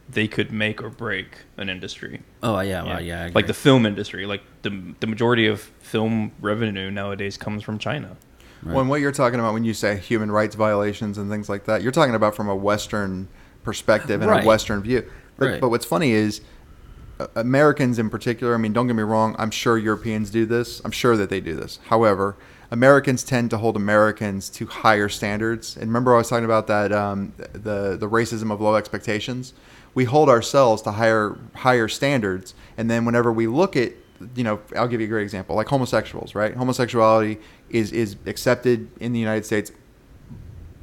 [0.07, 2.21] they could make or break an industry.
[2.43, 6.31] oh yeah well, yeah I like the film industry, like the the majority of film
[6.39, 8.15] revenue nowadays comes from China.
[8.63, 11.65] Well, and what you're talking about when you say human rights violations and things like
[11.65, 13.27] that, you're talking about from a Western
[13.63, 14.43] perspective and Right.
[14.43, 15.03] a Western view.
[15.37, 15.61] But, Right.
[15.61, 16.41] but what's funny is
[17.19, 20.81] uh, Americans in particular, I mean, don't get me wrong, I'm sure Europeans do this.
[20.83, 21.79] I'm sure that they do this.
[21.89, 22.35] However,
[22.71, 25.75] Americans tend to hold Americans to higher standards.
[25.77, 29.53] And remember, I was talking about that um, the the racism of low expectations.
[29.95, 33.93] We hold ourselves to higher higher standards, and then whenever we look at
[34.35, 36.55] you know, I'll give you a great example, like homosexuals, right?
[36.55, 39.71] Homosexuality is is accepted in the United States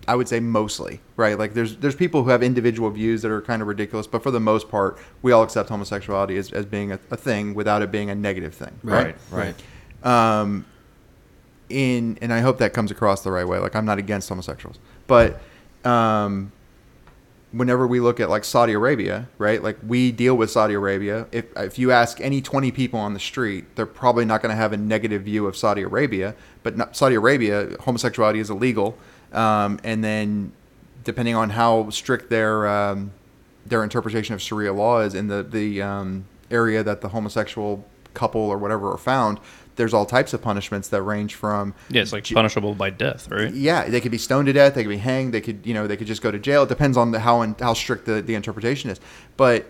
[0.09, 1.38] I would say mostly, right?
[1.38, 4.31] Like there's there's people who have individual views that are kind of ridiculous, but for
[4.31, 7.90] the most part, we all accept homosexuality as, as being a, a thing without it
[7.90, 9.16] being a negative thing, right?
[9.31, 9.55] Right.
[10.03, 10.64] Um,
[11.68, 13.59] in and I hope that comes across the right way.
[13.59, 15.40] Like I'm not against homosexuals, but
[15.85, 16.51] um,
[17.53, 19.62] whenever we look at like Saudi Arabia, right?
[19.62, 21.27] Like we deal with Saudi Arabia.
[21.31, 24.57] If if you ask any 20 people on the street, they're probably not going to
[24.57, 26.35] have a negative view of Saudi Arabia.
[26.62, 28.97] But not, Saudi Arabia, homosexuality is illegal,
[29.33, 30.53] um, and then
[31.05, 33.12] depending on how strict their um,
[33.67, 37.85] their interpretation of Sharia law is in the the um, area that the homosexual
[38.15, 39.41] couple or whatever are found,
[39.77, 43.53] there's all types of punishments that range from Yeah, it's like punishable by death, right?
[43.53, 44.75] yeah, they could be stoned to death.
[44.75, 45.33] They could be hanged.
[45.35, 46.65] They could, you know, they could just go to jail.
[46.65, 49.01] It depends on the, how how strict the, the interpretation is.
[49.37, 49.67] But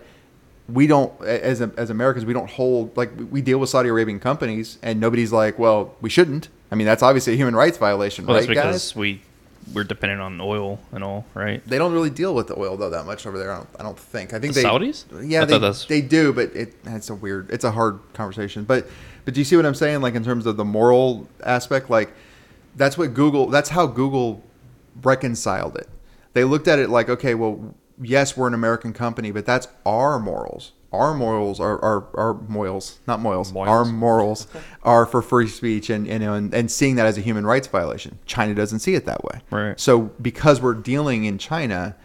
[0.69, 4.77] we don't, as as Americans, we don't hold like we deal with Saudi Arabian companies,
[4.81, 6.49] and nobody's like, well, we shouldn't.
[6.71, 8.95] I mean, that's obviously a human rights violation, Well, right, that's because guys?
[8.95, 9.21] we
[9.73, 11.65] we're dependent on oil and all, right?
[11.65, 13.51] They don't really deal with the oil though that much over there.
[13.51, 14.33] I don't, I don't think.
[14.33, 15.29] I think The they Saudis?
[15.29, 18.63] Yeah, I they, they do, but it it's a weird, it's a hard conversation.
[18.63, 18.87] But
[19.25, 20.01] but do you see what I'm saying?
[20.01, 22.13] Like in terms of the moral aspect, like
[22.75, 23.47] that's what Google.
[23.47, 24.43] That's how Google
[25.01, 25.89] reconciled it.
[26.33, 30.19] They looked at it like, okay, well, yes, we're an American company, but that's our
[30.19, 30.71] morals.
[30.91, 33.51] Our morals are our, our morals, not morals.
[33.51, 33.67] Moils.
[33.67, 34.47] Our morals
[34.83, 38.19] are for free speech and, and and and seeing that as a human rights violation.
[38.27, 39.41] China doesn't see it that way.
[39.49, 39.79] Right.
[39.79, 41.95] So because we're dealing in China,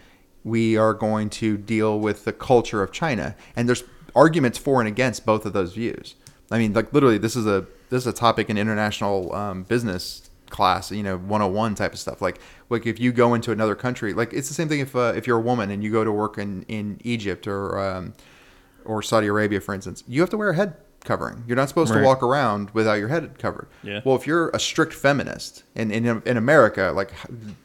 [0.43, 4.89] we are going to deal with the culture of China, and there's arguments for and
[4.89, 6.15] against both of those views.
[6.51, 10.31] I mean, like literally, this is a this is a topic in international um, business
[10.51, 12.23] class, you know, 101 type of stuff.
[12.23, 15.13] Like, like if you go into another country, like it's the same thing if uh,
[15.15, 18.15] if you're a woman and you go to work in in Egypt or um,
[18.85, 20.77] or Saudi Arabia, for instance, you have to wear a head
[21.09, 21.43] covering.
[21.47, 23.67] You're not supposed to walk around without your head covered.
[23.83, 24.03] Yeah.
[24.05, 27.13] Well, if you're a strict feminist in, in, in America, like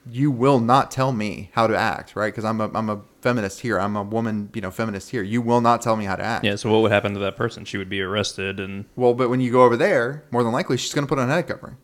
[0.10, 2.34] you will not tell me how to act, right?
[2.34, 3.80] Because I'm a, I'm a feminist here.
[3.80, 5.22] I'm a woman, you know, feminist here.
[5.22, 6.46] You will not tell me how to act.
[6.46, 6.56] Yeah.
[6.56, 7.66] So what would happen to that person?
[7.66, 10.78] She would be arrested, and Well, but when you go over there, more than likely
[10.78, 11.76] she's going to put on a head covering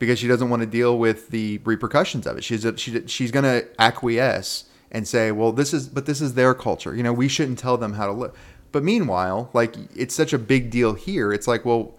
[0.00, 2.44] because she doesn't want to deal with the repercussions of it.
[2.44, 6.34] She's a, she, she's going to acquiesce and say, "Well, this is but this is
[6.34, 6.94] their culture.
[6.94, 8.32] You know, we shouldn't tell them how to live."
[8.74, 11.32] But meanwhile, like it's such a big deal here.
[11.32, 11.94] It's like, well,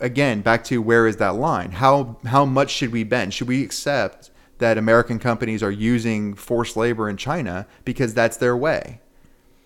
[0.00, 1.72] again, back to where is that line?
[1.72, 3.34] How how much should we bend?
[3.34, 8.56] Should we accept that American companies are using forced labor in China because that's their
[8.56, 9.02] way?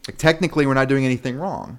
[0.08, 1.78] Like, technically, we're not doing anything wrong.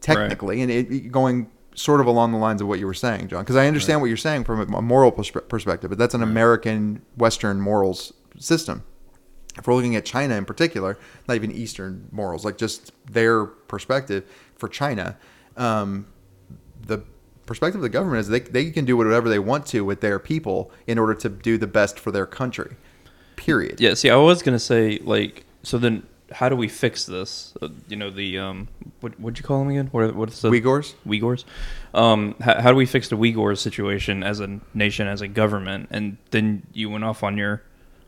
[0.00, 3.42] Technically, and it, going sort of along the lines of what you were saying, John,
[3.42, 7.02] because I understand what you're saying from a moral perspe- perspective, but that's an American
[7.16, 8.84] Western morals system.
[9.58, 14.24] If we're looking at China in particular, not even Eastern morals, like just their perspective
[14.56, 15.16] for China,
[15.56, 16.06] um,
[16.86, 17.02] the
[17.46, 20.18] perspective of the government is they they can do whatever they want to with their
[20.18, 22.76] people in order to do the best for their country.
[23.36, 23.80] Period.
[23.80, 27.54] Yeah, see, I was gonna say like, so then how do we fix this?
[27.62, 28.68] Uh, you know, the um,
[29.00, 29.88] what what'd you call them again?
[29.92, 30.94] What what's the Uyghurs?
[31.06, 31.44] Uyghurs.
[31.94, 35.88] Um, how, how do we fix the Uyghurs situation as a nation, as a government?
[35.90, 37.62] And then you went off on your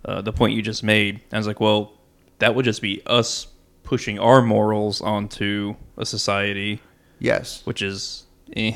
[0.04, 1.20] uh, the point you just made.
[1.32, 1.92] I was like, well,
[2.38, 3.48] that would just be us
[3.82, 6.80] pushing our morals onto a society,
[7.18, 7.62] Yes.
[7.64, 8.74] which is eh.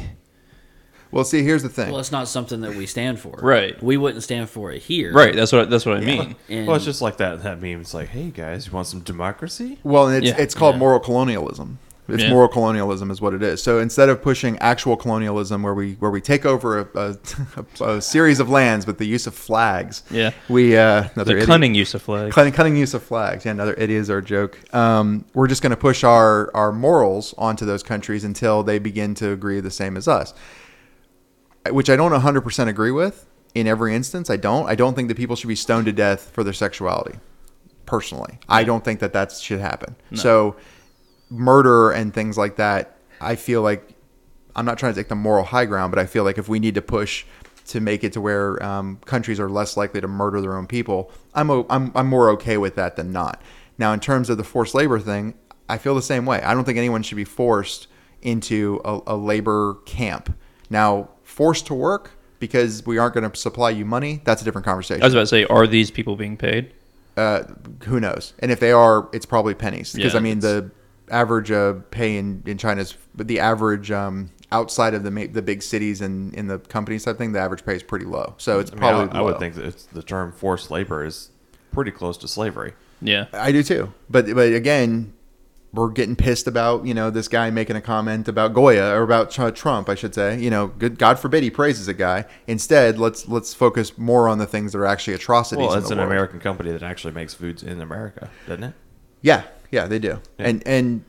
[1.11, 1.91] Well, see, here's the thing.
[1.91, 3.39] Well, it's not something that we stand for.
[3.43, 3.81] Right.
[3.83, 5.13] We wouldn't stand for it here.
[5.13, 5.35] right.
[5.37, 6.37] That's what that's what I mean.
[6.49, 7.83] And Well, it's just like that that meme.
[7.83, 9.79] It's like, hey guys, you want some democracy?
[9.83, 10.43] Well, and it's Yeah.
[10.43, 10.81] it's called Yeah.
[10.81, 11.79] moral colonialism.
[12.09, 12.31] It's Yeah.
[12.31, 13.63] moral colonialism is what it is.
[13.63, 16.89] So instead of pushing actual colonialism, where we where we take over a,
[17.81, 20.33] a, a series of lands with the use of flags, Yeah.
[20.49, 22.35] we uh, another The idiot- cunning use of flags.
[22.35, 23.45] cunning, cunning use of flags.
[23.45, 24.59] Yeah, another idiot or joke.
[24.75, 29.15] Um, we're just going to push our our morals onto those countries until they begin
[29.17, 30.35] to agree the same as us,
[31.71, 34.29] which I don't 100% agree with in every instance.
[34.29, 34.69] I don't.
[34.69, 37.19] I don't think that people should be stoned to death for their sexuality.
[37.87, 39.95] Personally, I don't think that that should happen.
[40.15, 40.57] So,
[41.33, 43.95] murder and things like that, I feel like
[44.55, 46.59] I'm not trying to take the moral high ground, but I feel like if we
[46.59, 47.25] need to push
[47.69, 51.11] to make it to where um, countries are less likely to murder their own people,
[51.35, 53.41] I'm, o- I'm I'm more okay with that than not.
[53.79, 55.35] Now, in terms of the forced labor thing,
[55.69, 56.43] I feel the same way.
[56.43, 57.87] I don't think anyone should be forced
[58.21, 60.37] into a, a labor camp.
[60.71, 64.65] Now, forced to work because we aren't going to supply you money, that's a different
[64.65, 66.73] conversation I was about to say, are these people being paid?
[67.17, 67.43] uh,
[67.85, 68.33] who knows?
[68.41, 69.93] And if they are, it's probably pennies.
[69.93, 70.71] Because Yeah, I mean, the
[71.11, 75.27] average uh, pay in in China is, but the average um, outside of the ma-
[75.31, 78.35] the big cities and in the companies type thing, the average pay is pretty low.
[78.39, 81.05] So it's I mean, probably I, I would think that it's, the term forced labor
[81.05, 81.31] is
[81.73, 82.75] pretty close to slavery.
[83.01, 83.27] Yeah.
[83.33, 83.93] I do too.
[84.09, 85.13] But but again,
[85.73, 89.31] we're getting pissed about you know this guy making a comment about Goya or about
[89.31, 90.39] Ch- Trump, I should say.
[90.39, 92.27] You know, good God forbid he praises a guy.
[92.47, 95.67] Instead, let's let's focus more on the things that are actually atrocities.
[95.67, 96.13] Well, in it's the an world.
[96.13, 98.75] American company that actually makes foods in America, doesn't it?
[99.23, 100.21] Yeah, yeah, they do.
[100.39, 100.49] Yeah.
[100.49, 101.05] And and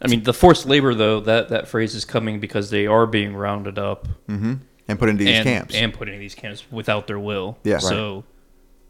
[0.00, 3.34] I mean, the forced labor, though, that, that phrase is coming because they are being
[3.34, 5.74] rounded up mhm, and put into these and, camps.
[5.74, 7.58] and put into these camps without their will.
[7.64, 7.78] Yeah.
[7.78, 8.24] So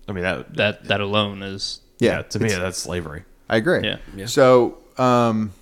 [0.06, 3.24] I mean that that that alone is yeah, to me that's slavery.
[3.48, 3.82] I agree.
[3.82, 3.96] Yeah.
[4.14, 4.26] Yeah.
[4.26, 5.52] So, um,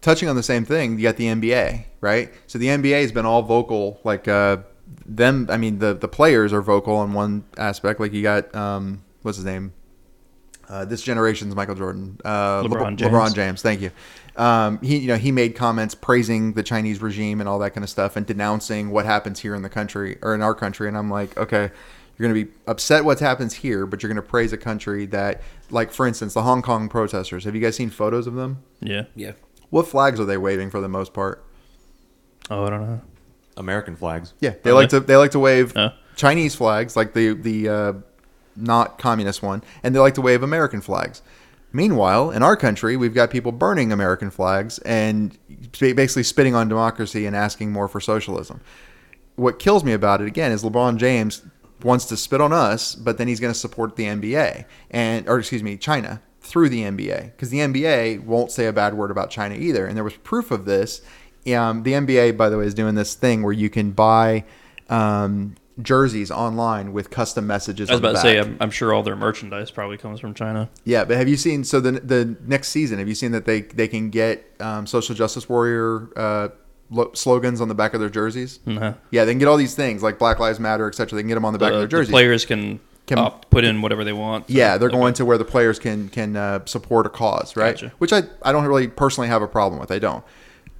[0.00, 2.32] touching on the same thing, you got the NBA, right?
[2.46, 4.58] So the NBA has been all vocal, like uh,
[5.04, 5.46] them.
[5.50, 8.00] I mean, the the players are vocal in one aspect.
[8.00, 9.74] Like you got um, what's his name?
[10.68, 13.12] Uh, this generation's Michael Jordan, uh, LeBron LeBron, James.
[13.12, 13.62] LeBron James.
[13.62, 13.90] Thank you.
[14.36, 17.84] Um, he, you know, he made comments praising the Chinese regime and all that kind
[17.84, 20.88] of stuff, and denouncing what happens here in the country or in our country.
[20.88, 21.70] And I'm like, okay,
[22.16, 25.06] you're going to be upset what happens here, but you're going to praise a country
[25.06, 27.44] that, like, for instance, the Hong Kong protesters.
[27.44, 28.62] Have you guys seen photos of them?
[28.80, 29.04] yeah.
[29.14, 29.32] Yeah.
[29.70, 31.44] What flags are they waving for the most part?
[32.50, 33.00] Oh, I don't know.
[33.56, 34.34] American flags.
[34.40, 35.90] Yeah, they like to they like to wave Oh.
[36.16, 37.92] Chinese flags, like the the uh,
[38.56, 41.22] not communist one, and they like to wave American flags.
[41.72, 45.36] Meanwhile, in our country, we've got people burning American flags and
[45.72, 48.60] basically spitting on democracy and asking more for socialism.
[49.34, 51.42] What kills me about it again is LeBron James
[51.82, 55.38] wants to spit on us, but then he's going to support the NBA and or
[55.40, 59.30] excuse me, China through the NBA because the NBA won't say a bad word about
[59.30, 59.86] China either.
[59.86, 61.02] And there was proof of this.
[61.46, 64.44] Um, the NBA, by the way, is doing this thing where you can buy
[64.88, 67.90] um, jerseys online with custom messages.
[67.90, 68.38] I was on the about to say.
[68.38, 70.68] I'm, I'm sure all their merchandise probably comes from China.
[70.84, 71.64] Yeah, but have you seen?
[71.64, 75.14] So the the next season, have you seen that they they can get um, social
[75.14, 76.48] justice warrior uh,
[76.90, 78.60] lo- slogans on the back of their jerseys?
[78.66, 78.94] No.
[79.10, 81.16] Yeah, they can get all these things like Black Lives Matter, etc.
[81.16, 82.10] They can get them on the back of their the jerseys.
[82.12, 84.48] players can, Can- opt, put in whatever they want.
[84.48, 84.96] Yeah, they're Okay.
[84.98, 87.72] going to where the players can can uh, support a cause, right?
[87.74, 87.92] Gotcha.
[87.98, 89.90] Which I I don't really personally have a problem with.
[89.90, 90.24] I don't.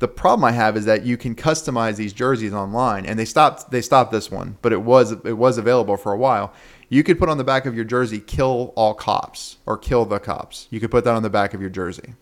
[0.04, 3.70] The problem I have is that you can customize these jerseys online, and they stopped
[3.70, 6.52] they stopped this one, but it was it was available for a while.
[6.90, 10.18] You could put on the back of your jersey "Kill all cops" or "Kill the
[10.18, 12.16] cops." You could put that on the back of your jersey,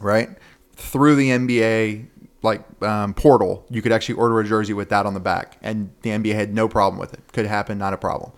[0.00, 0.30] right?
[0.72, 2.08] Through the NBA
[2.42, 5.90] like um, portal, you could actually order a jersey with that on the back, and
[6.02, 7.20] the NBA had no problem with it.
[7.32, 8.32] Could happen, not a problem.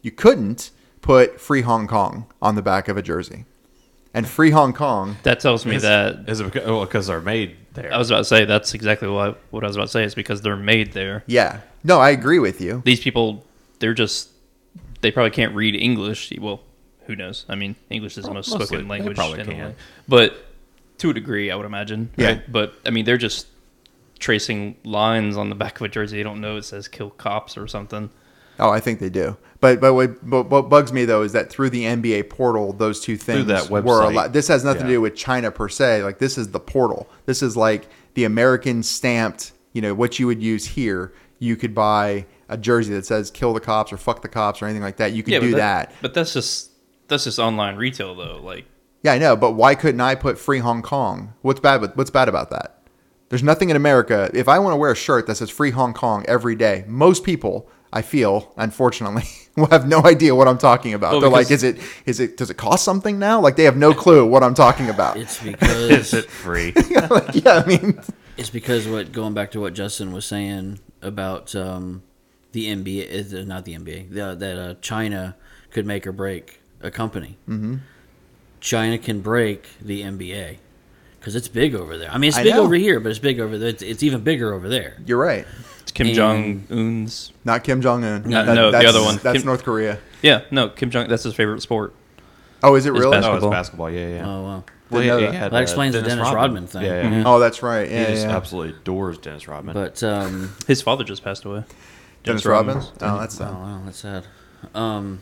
[0.00, 0.70] You couldn't
[1.02, 3.44] put "Free Hong Kong" on the back of a jersey,
[4.14, 6.26] and "Free Hong Kong." That tells me that.
[6.26, 7.92] Is it because, well, because they're made there?
[7.92, 10.04] I was about to say, that's exactly what, I, what I was about to say.
[10.04, 11.24] Is because they're made there.
[11.26, 12.82] Yeah, no, I agree with you.
[12.84, 13.44] These people,
[13.78, 14.30] they're just,
[15.00, 16.32] they probably can't read English.
[16.38, 16.60] Well,
[17.06, 17.46] who knows?
[17.48, 19.16] I mean, English is the most Mostly, spoken language.
[19.16, 19.62] probably in the can.
[19.62, 19.74] world.
[20.06, 20.44] But
[20.98, 22.10] to a degree, I would imagine.
[22.16, 22.26] Yeah.
[22.26, 22.52] Right?
[22.52, 23.46] But, I mean, they're just
[24.18, 26.16] tracing lines on the back of a jersey.
[26.16, 28.10] They don't know it says kill cops or something.
[28.58, 29.36] Oh, I think they do.
[29.60, 33.00] But but what, but what bugs me though is that through the NBA portal, those
[33.00, 34.32] two things that were a lot.
[34.32, 36.04] This has nothing to do with China per se.
[36.04, 37.08] Like this is the portal.
[37.26, 41.74] This is like the American stamped, you know, what you would use here, you could
[41.74, 44.96] buy a jersey that says "kill the cops" or "fuck the cops" or anything like
[44.96, 45.12] that.
[45.12, 45.92] You could yeah, do but that.
[46.00, 46.70] But that's just
[47.08, 48.40] that's just online retail though.
[48.42, 48.66] Like
[49.02, 51.34] Yeah, I know, but why couldn't I put "Free Hong Kong"?
[51.42, 51.80] What's bad?
[51.80, 52.82] With, what's bad about that?
[53.28, 54.30] There's nothing in America.
[54.32, 57.24] If I want to wear a shirt that says "Free Hong Kong" every day, most
[57.24, 59.24] people, I feel, unfortunately,
[59.56, 61.12] will have no idea what I'm talking about.
[61.12, 61.78] Well, They're like, "Is it?
[62.06, 62.36] Is it?
[62.36, 65.16] Does it cost something now?" Like they have no clue what I'm talking about.
[65.16, 66.72] It's because Is it free?
[67.10, 68.00] like, yeah, I mean,
[68.36, 72.02] it's because what going back to what Justin was saying about um,
[72.52, 75.36] the NBA is uh, not the NBA the, that uh, China
[75.70, 77.36] could make or break a company.
[77.48, 77.76] Mm-hmm.
[78.60, 80.58] China can break the NBA
[81.18, 82.10] because it's big over there.
[82.10, 82.64] I mean, it's I big know.
[82.64, 83.68] over here, but it's big over there.
[83.68, 84.96] It's, it's even bigger over there.
[85.06, 85.46] you're right.
[86.00, 87.32] It's Kim Jong Un's.
[87.44, 88.22] Not Kim Jong Un.
[88.28, 89.16] No, no, the that's, other one.
[89.22, 89.98] That's Kim- North Korea.
[90.22, 91.08] Yeah, no, Kim Jong.
[91.08, 91.94] That's his favorite sport.
[92.62, 93.12] Oh, is it It's really?
[93.12, 93.32] basketball.
[93.34, 93.90] Oh, it's basketball.
[93.90, 94.26] Yeah, yeah.
[94.28, 94.64] Oh wow.
[94.90, 95.34] Well, Didn't know that.
[95.34, 96.82] had, That uh, explains the Dennis Rodman thing.
[96.82, 97.22] Yeah, yeah.
[97.26, 97.88] Oh, that's right.
[97.90, 98.36] Yeah, He Yeah, just yeah.
[98.36, 99.74] absolutely adores Dennis Rodman.
[99.74, 101.64] But um, His father just passed away.
[102.24, 102.76] Dennis Dennis Rodman.
[102.78, 102.92] Rodman.
[103.02, 103.52] Oh, that's oh sad.
[103.54, 104.26] wow, that's sad.
[104.74, 105.20] Um,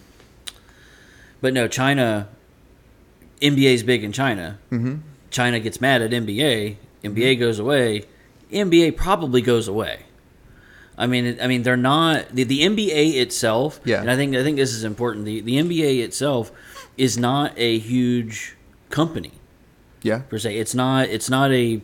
[1.40, 2.28] but no, China.
[3.42, 4.58] NBA's big in China.
[4.72, 4.96] Mm-hmm.
[5.30, 6.76] China gets mad at NBA.
[7.04, 8.04] NBA goes away.
[8.50, 10.05] NBA probably goes away.
[10.99, 13.80] I mean, I mean, they're not the, the NBA itself.
[13.84, 14.01] Yeah.
[14.01, 15.24] and I think I think this is important.
[15.26, 16.51] The the NBA itself
[16.97, 18.57] is not a huge
[18.90, 19.32] company
[20.03, 20.20] Yeah.
[20.20, 20.57] per se.
[20.59, 21.82] It's not it's not a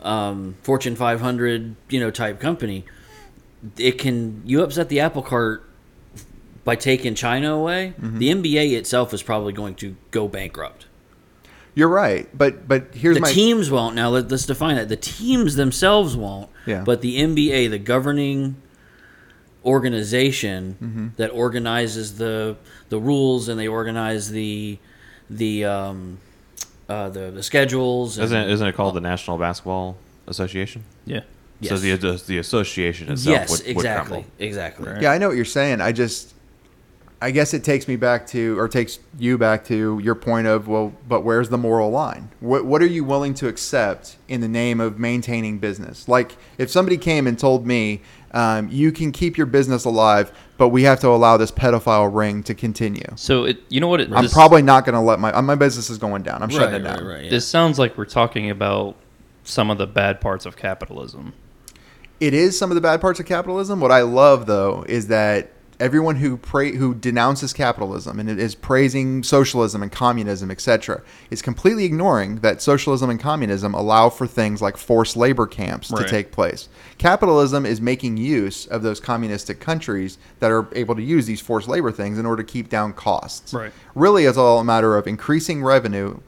[0.00, 2.84] um, Fortune 500 you know type company.
[3.78, 5.64] It can you upset the apple cart
[6.64, 7.94] by taking China away.
[8.00, 8.18] Mm-hmm.
[8.18, 10.84] The NBA itself is probably going to go bankrupt.
[11.78, 12.28] You're right.
[12.36, 13.94] But but here's The my teams won't.
[13.94, 14.88] Now let, let's define that.
[14.88, 16.50] The teams themselves won't.
[16.66, 16.82] Yeah.
[16.84, 18.56] But the NBA, the governing
[19.64, 21.06] organization Mm-hmm.
[21.16, 22.56] that organizes the
[22.88, 24.78] the rules and they organize the
[25.30, 26.18] the um,
[26.88, 28.18] uh, the, the schedules.
[28.18, 30.84] And, isn't it, isn't it called the National Basketball Association?
[31.06, 31.20] Yeah.
[31.20, 31.24] So
[31.74, 31.80] Yes.
[31.80, 34.30] the the, the association itself yes, would, would exactly, crumble.
[34.38, 34.92] exactly.
[35.00, 35.80] Yeah, I know what you're saying.
[35.80, 36.32] I just,
[37.20, 40.68] I guess it takes me back to, or takes you back to your point of,
[40.68, 42.30] well, but where's the moral line?
[42.38, 46.06] What What are you willing to accept in the name of maintaining business?
[46.06, 48.02] Like, if somebody came and told me,
[48.32, 52.42] um, you can keep your business alive, but we have to allow this pedophile ring
[52.44, 53.06] to continue.
[53.16, 54.00] So it, you know what?
[54.00, 56.42] It, I'm this, probably not going to let my my business is going down.
[56.42, 57.04] I'm shutting Right, it down.
[57.04, 57.24] right, right.
[57.24, 57.30] yeah.
[57.30, 58.94] This sounds like we're talking about
[59.42, 61.32] some of the bad parts of capitalism.
[62.20, 63.80] it is some of the bad parts of capitalism.
[63.80, 65.50] What I love though is that
[65.80, 71.42] everyone who pray who denounces capitalism and it is praising socialism and communism, etc., is
[71.42, 76.32] completely ignoring that socialism and communism allow for things like forced labor camps to take
[76.32, 76.68] place.
[76.98, 81.68] Capitalism is making use of those communistic countries that are able to use these forced
[81.68, 83.54] labor things in order to keep down costs.
[83.54, 83.72] Right.
[83.94, 86.20] Really, it's all a matter of increasing revenue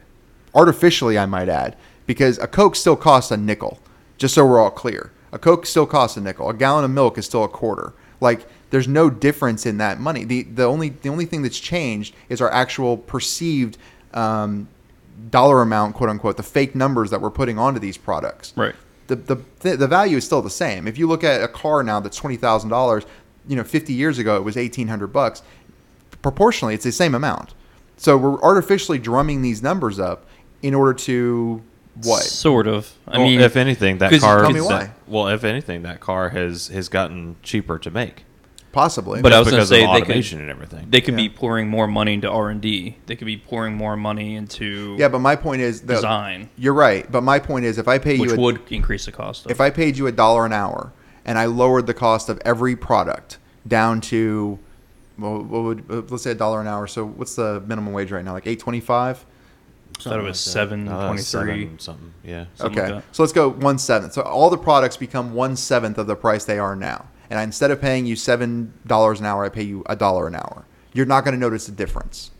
[0.55, 1.77] artificially, I might add,
[2.07, 3.79] because a Coke still costs a nickel,
[4.19, 5.13] just so we're all clear.
[5.33, 6.49] A Coke still costs a nickel.
[6.49, 7.93] A gallon of milk is still a quarter.
[8.21, 10.25] Like there's no difference in that money.
[10.25, 13.79] The the only the only thing that's changed is our actual perceived
[14.13, 14.69] um,
[15.31, 18.53] dollar amount, quote unquote, the fake numbers that we're putting onto these products.
[18.57, 18.75] Right.
[19.07, 20.87] The the the, the value is still the same.
[20.87, 23.05] If you look at a car now that's twenty thousand dollars,
[23.49, 25.43] you know, fifty years ago it was eighteen hundred bucks.
[26.23, 27.55] Proportionally, it's the same amount.
[27.97, 30.27] So we're artificially drumming these numbers up
[30.63, 31.63] in order to
[32.03, 32.23] what?
[32.23, 32.93] Sort of.
[33.07, 34.43] I well, mean, if anything, that car.
[34.43, 38.25] Tell me that- well, if anything, that car has has gotten cheaper to make.
[38.73, 39.21] Possibly.
[39.21, 40.87] But I was gonna because say they could- automation and everything.
[40.91, 42.99] they could be pouring more money into R and D.
[43.07, 46.75] They could be pouring more money into yeah, but my point is the, design, You're
[46.75, 49.47] right, but my point is if I pay which you a, would increase the cost.
[49.47, 50.93] Of if I paid you a dollar an hour
[51.25, 54.61] and I lowered the cost of every product down to
[55.19, 56.87] well, what would uh, let's say a dollar an hour.
[56.87, 58.33] So what's the minimum wage right now?
[58.33, 59.25] Like eight twenty five.
[60.07, 61.25] I thought it was seven Uh, twenty three.
[61.25, 62.13] seven something.
[62.25, 62.45] Yeah.
[62.55, 63.15] Something Okay, like that.
[63.15, 64.13] so let's go one seventh.
[64.13, 67.07] So all the products become one seventh of the price they are now.
[67.31, 70.27] And I, instead of paying you seven dollars an hour, I pay you a dollar
[70.27, 70.65] an hour.
[70.93, 72.31] You're not going to notice the difference.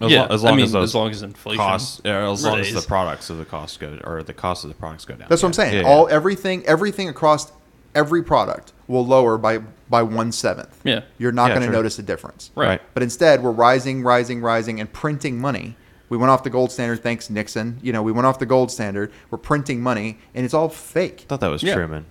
[0.00, 2.44] As, yeah, lo- as long I mean, as those as long as inflation costs, as
[2.44, 5.14] long as the products of the cost go, or the cost of the products go
[5.14, 5.26] down.
[5.28, 5.82] That's what I'm saying.
[5.84, 6.14] Yeah, All yeah.
[6.14, 7.52] everything everything across
[7.94, 9.58] every product will lower by
[9.90, 10.80] by one seventh.
[10.84, 11.02] Yeah.
[11.18, 12.50] You're not Yeah, going to notice a difference.
[12.54, 12.66] Right.
[12.68, 12.82] Right.
[12.94, 15.76] But instead, we're rising, rising, rising, and printing money.
[16.12, 17.02] We went off the gold standard.
[17.02, 17.78] Thanks, Nixon.
[17.80, 19.10] You know, we went off the gold standard.
[19.30, 21.22] We're printing money, and it's all fake.
[21.22, 21.72] I thought that was Yeah.
[21.74, 22.04] Truman.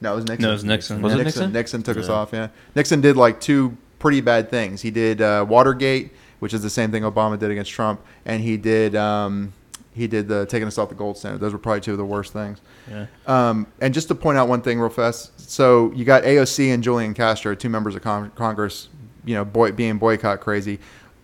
[0.00, 0.42] No, it was Nixon.
[0.44, 1.02] No, it was Nixon.
[1.02, 1.24] Was it Nixon?
[1.24, 1.52] Nixon?
[1.52, 2.14] Nixon took us Yeah.
[2.14, 2.30] off.
[2.32, 2.48] Yeah.
[2.76, 4.82] Nixon did like two pretty bad things.
[4.82, 8.56] He did uh, Watergate, which is the same thing Obama did against Trump, and he
[8.56, 9.52] did um,
[9.92, 11.40] he did the taking us off the gold standard.
[11.40, 12.60] Those were probably two of the worst things.
[12.88, 13.06] Yeah.
[13.26, 16.80] Um, and just to point out one thing real fast, so you got AOC and
[16.80, 18.88] Julian Castro, two members of con- Congress,
[19.24, 20.78] you know, boy, being boycott crazy.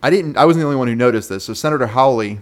[0.04, 0.36] I didn't.
[0.36, 1.44] I wasn't the only one who noticed this.
[1.44, 2.40] So Senator Hawley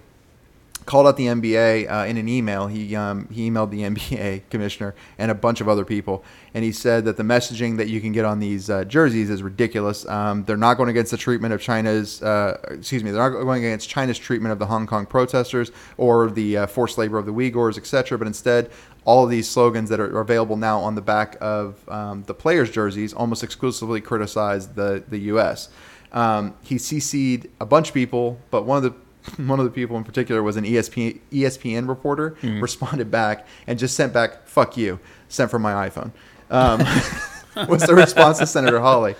[0.84, 2.66] called out the NBA uh, in an email.
[2.66, 6.72] He um, he emailed the NBA commissioner and a bunch of other people, and he
[6.72, 10.04] said that the messaging that you can get on these uh, jerseys is ridiculous.
[10.08, 13.64] Um, they're not going against the treatment of China's, uh, excuse me, they're not going
[13.64, 17.32] against China's treatment of the Hong Kong protesters or the uh, forced labor of the
[17.32, 18.18] Uyghurs, etc.
[18.18, 18.72] But instead,
[19.04, 22.72] all of these slogans that are available now on the back of um, the players'
[22.72, 25.68] jerseys almost exclusively criticize the the U.S.
[26.12, 28.94] Um, he CC'd a bunch of people, but one of the
[29.42, 33.94] one of the people in particular was an ESPN, ESPN reporter, responded back and just
[33.94, 34.98] sent back, fuck you,
[35.28, 36.10] sent from my iPhone.
[36.50, 36.80] Um,
[37.68, 39.14] was the response to Senator Hawley,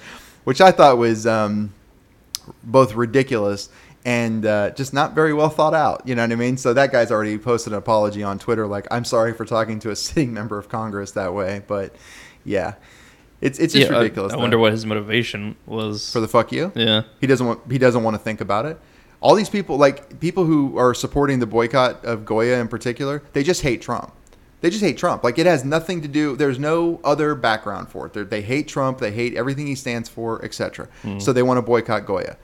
[0.45, 1.73] which I thought was um,
[2.65, 3.69] both ridiculous
[4.05, 6.03] and uh, just not very well thought out.
[6.07, 6.57] You know what I mean?
[6.57, 9.91] So that guy's already posted an apology on Twitter, like, I'm sorry for talking to
[9.91, 11.63] a sitting member of Congress that way.
[11.67, 11.95] But
[12.45, 12.75] yeah,
[13.43, 14.33] it's, it's just yeah, ridiculous.
[14.33, 14.41] I, though.
[14.41, 16.71] wonder what his motivation was for the fuck you.
[16.77, 17.03] Yeah.
[17.21, 18.79] He doesn't want he doesn't want to think about it.
[19.21, 23.43] All these people like people who are supporting the boycott of Goya in particular, they
[23.43, 24.15] just hate Trump.
[24.61, 25.25] They just hate Trump.
[25.25, 26.37] Like it has nothing to do.
[26.37, 28.13] There's no other background for it.
[28.13, 28.99] They're, they hate Trump.
[28.99, 30.87] They hate everything he stands for, etc.
[31.03, 31.19] Mm-hmm.
[31.19, 32.37] So they want to boycott Goya.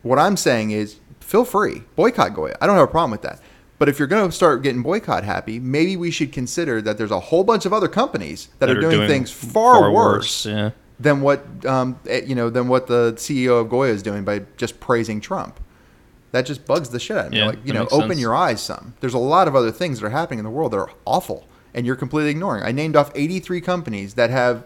[0.00, 2.56] What I'm saying is, feel free boycott Goya.
[2.58, 3.38] I don't have a problem with that.
[3.82, 7.10] But if you're going to start getting boycott happy, maybe we should consider that there's
[7.10, 10.70] a whole bunch of other companies that, are, doing, things far, worse Yeah.
[11.00, 14.42] than what um, eh, you know than what the CEO of Goya is doing by
[14.56, 15.58] just praising Trump.
[16.30, 17.38] That just bugs the shit out of me.
[17.38, 18.20] Yeah, like you know, open sense.
[18.20, 18.94] your eyes some.
[19.00, 21.48] There's a lot of other things that are happening in the world that are awful,
[21.74, 22.62] and you're completely ignoring.
[22.62, 24.62] I named off 83 companies that have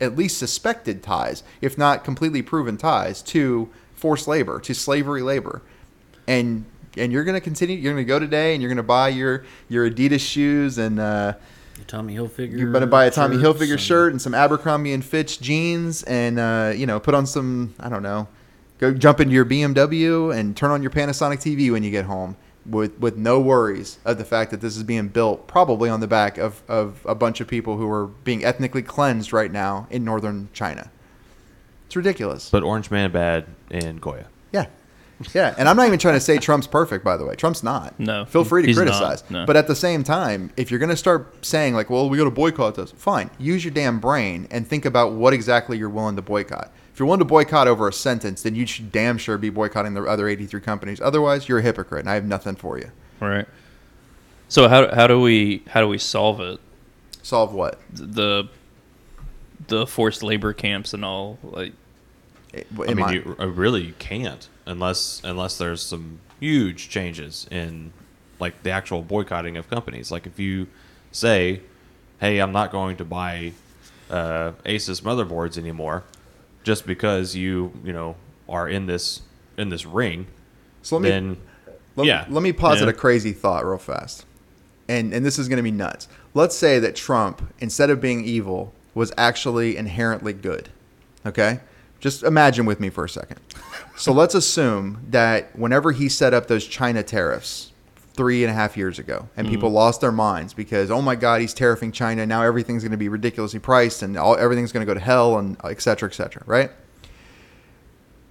[0.00, 5.62] at least suspected ties, if not completely proven ties, to forced labor, to slavery labor,
[6.26, 6.64] and
[6.96, 7.76] and you're going to continue.
[7.76, 10.98] You're going to go today, and you're going to buy your your Adidas shoes and.
[11.00, 11.34] Uh,
[11.76, 12.58] Your Tommy Hilfiger.
[12.58, 16.38] you're gonna buy a Tommy Hilfiger and- shirt and some Abercrombie and Fitch jeans, and
[16.38, 18.28] uh, you know, put on some I don't know,
[18.78, 22.36] go jump into your BMW and turn on your Panasonic TV when you get home,
[22.66, 26.06] with with no worries of the fact that this is being built probably on the
[26.06, 30.04] back of of a bunch of people who are being ethnically cleansed right now in
[30.04, 30.90] northern China.
[31.86, 32.50] It's ridiculous.
[32.50, 34.26] But Orange Man bad and Goya.
[34.52, 34.66] Yeah.
[35.34, 37.34] Yeah, and I'm not even trying to say Trump's perfect, by the way.
[37.34, 37.98] Trump's not.
[38.00, 39.22] No, Feel free to not, criticize.
[39.30, 39.44] no.
[39.44, 42.24] But at the same time, if you're going to start saying, like, well, we got
[42.24, 43.30] to boycott this, fine.
[43.38, 46.72] Use your damn brain and think about what exactly you're willing to boycott.
[46.92, 49.94] If you're willing to boycott over a sentence, then you should damn sure be boycotting
[49.94, 51.00] the other 83 companies.
[51.00, 52.90] Otherwise, you're a hypocrite, and I have nothing for you.
[53.20, 53.46] Right.
[54.48, 56.58] So how how do we how do we solve it?
[57.22, 57.78] Solve what?
[57.92, 58.48] The
[59.68, 61.72] the forced labor camps and all like
[62.54, 67.92] I mean, you uh, really you can't unless unless there's some huge changes in
[68.38, 70.10] like the actual boycotting of companies.
[70.10, 70.66] Like if you
[71.12, 71.60] say,
[72.20, 73.52] "Hey, I'm not going to buy
[74.10, 76.04] uh, Asus motherboards anymore,"
[76.64, 78.16] just because you you know
[78.48, 79.22] are in this
[79.56, 80.26] in this ring,
[80.82, 81.36] so let me, then
[81.96, 82.90] Let, yeah, Let me posit yeah.
[82.90, 84.24] a crazy thought real fast.
[84.88, 86.08] And and this is going to be nuts.
[86.34, 90.68] Let's say that Trump, instead of being evil, was actually inherently good.
[91.24, 91.60] Okay?
[92.00, 93.40] Just imagine with me for a second.
[93.96, 97.72] So let's assume that whenever he set up those China tariffs
[98.14, 99.54] three and a half years ago, and mm-hmm.
[99.54, 102.26] people lost their minds because, oh my God, he's tariffing China.
[102.26, 105.38] Now everything's going to be ridiculously priced and all, everything's going to go to hell
[105.38, 106.70] and et cetera, et cetera, right?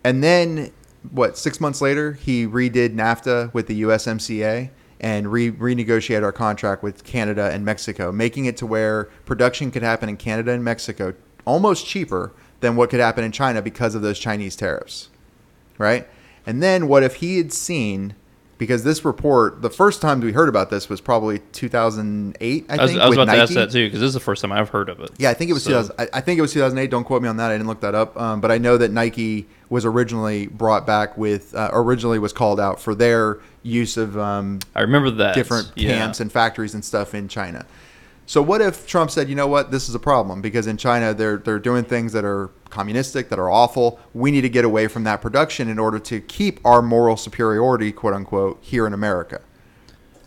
[0.03, 0.71] And then,
[1.11, 6.83] what, six months later, he redid NAFTA with the USMCA and re- renegotiated our contract
[6.83, 11.13] with Canada and Mexico, making it to where production could happen in Canada and Mexico
[11.45, 15.09] almost cheaper than what could happen in China because of those Chinese tariffs.
[15.77, 16.07] Right?
[16.45, 18.15] And then, what if he had seen,
[18.57, 22.81] because this report, the first time we heard about this was probably 2008, I I
[22.81, 23.01] was, think.
[23.01, 24.89] I was about to ask that too because this is the first time I've heard
[24.89, 25.11] of it.
[25.17, 25.95] Yeah, I think it was So- 2000.
[25.99, 26.89] I, I think it was 2008.
[26.89, 27.51] Don't quote me on that.
[27.51, 28.19] I didn't look that up.
[28.19, 32.59] Um, but I know that Nike was originally brought back with, uh, originally was called
[32.59, 35.89] out for their use of um, I remember that different yeah.
[35.97, 37.65] camps and factories and stuff in China.
[38.29, 41.15] So what if Trump said, you know what, this is a problem because in China
[41.15, 43.99] they're they're doing things that are communistic, that are awful.
[44.13, 47.91] We need to get away from that production in order to keep our moral superiority,
[47.91, 49.41] quote unquote, here in America.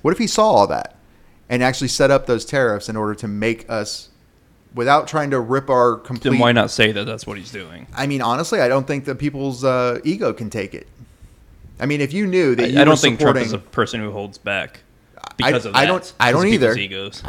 [0.03, 0.97] What if he saw all that
[1.49, 4.09] and actually set up those tariffs in order to make us,
[4.75, 6.33] without trying to rip our complete?
[6.33, 7.87] Then why not say that that's what he's doing?
[7.95, 10.89] I mean, honestly, I don't think that people's uh, ego can take it.
[11.79, 14.01] I mean, if you knew that I, you I don't think Trump is a person
[14.01, 14.81] who holds back
[15.37, 15.79] because of that.
[15.79, 16.75] I don't- I don't either.
[16.77, 17.23] Egos.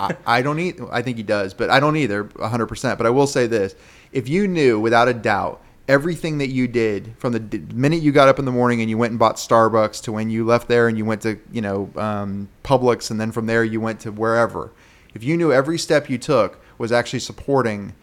[0.00, 0.78] I, I don't eat.
[0.90, 2.96] I think he does, but I don't either 100%.
[2.98, 3.74] But I will say this.
[4.12, 8.28] If you knew without a doubt everything that you did from the minute you got
[8.28, 10.88] up in the morning and you went and bought Starbucks to when you left there
[10.88, 14.10] and you went to, you know, um, Publix and then from there you went to
[14.10, 14.72] wherever.
[15.14, 17.94] If you knew every step you took was actually supporting,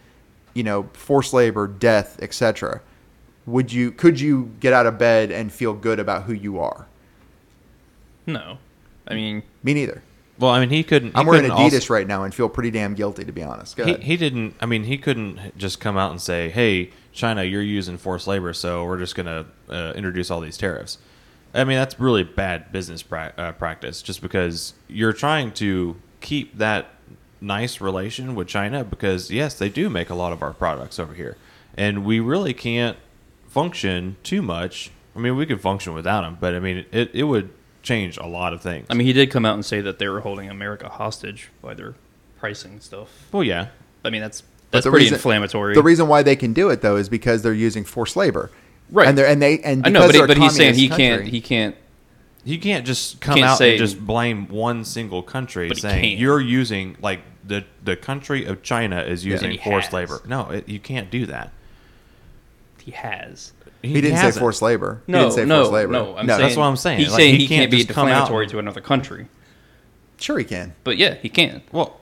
[0.53, 2.81] you know, forced labor, death, etc.,
[3.45, 6.87] would you could you get out of bed and feel good about who you are?
[8.25, 8.57] No.
[9.07, 10.01] I mean, Me neither.
[10.39, 11.11] Well, I mean, he couldn't.
[11.11, 13.43] He I'm wearing couldn't Adidas also- right now and feel pretty damn guilty, to be
[13.43, 13.79] honest.
[13.79, 14.55] He, he didn't.
[14.59, 18.51] I mean, he couldn't just come out and say, "Hey, China, you're using forced labor,
[18.53, 20.97] so we're just going to uh, introduce all these tariffs."
[21.53, 24.01] I mean, that's really bad business pra- uh, practice.
[24.01, 26.87] Just because you're trying to keep that
[27.39, 31.13] nice relation with China, because yes, they do make a lot of our products over
[31.13, 31.37] here,
[31.77, 32.97] and we really can't
[33.47, 34.89] function too much.
[35.15, 37.51] I mean, we could function without them, but I mean, it, it would
[37.83, 38.87] change a lot of things.
[38.89, 41.73] I mean, he did come out and say that they were holding America hostage by
[41.75, 41.93] their
[42.39, 43.09] pricing stuff.
[43.31, 43.67] well, yeah,
[44.03, 45.75] I mean, that's that's pretty reason- inflammatory.
[45.75, 48.49] The reason why they can do it though is because they're using forced labor.
[48.89, 49.07] Right.
[49.07, 50.87] And they're and they and I know, but, he, they're a but he's saying he
[50.89, 51.31] communist can't.
[51.31, 51.75] He can't.
[52.45, 56.41] You can't just come Can't out say- and just blame one single country saying you're
[56.41, 59.93] using like the the country of China is using he forced has.
[59.93, 60.21] labor.
[60.27, 61.51] No, it, you can't do that.
[62.79, 63.53] He has.
[63.83, 64.41] He didn't say hasn't.
[64.41, 65.01] forced labor.
[65.05, 65.91] he No, didn't say no, forced labor.
[65.91, 66.15] no.
[66.17, 66.99] I'm no, saying, that's what I'm saying.
[66.99, 69.27] He's Like, saying he he, can't can't, be just defamatory to another country.
[70.17, 70.73] sure he can.
[70.83, 71.61] But yeah, he can.
[71.71, 71.99] Well,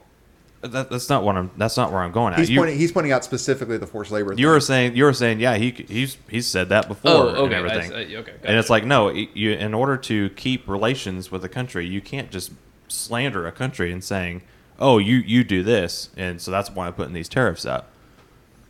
[0.61, 1.49] that, that's not what I'm.
[1.57, 2.39] That's not where I'm going at.
[2.39, 2.77] He's you, pointing.
[2.77, 4.31] He's pointing out specifically the forced labor.
[4.33, 4.45] you thing.
[4.45, 7.55] were saying you were saying yeah he he's he's said that before Oh, and okay,
[7.55, 7.91] everything.
[7.93, 11.43] I- I- uh, okay, and it's like no, you in order to keep relations with
[11.43, 12.51] a country, you can't just
[12.89, 14.43] slander a country and saying
[14.77, 17.89] oh you you do this and so that's why I'm putting these tariffs up.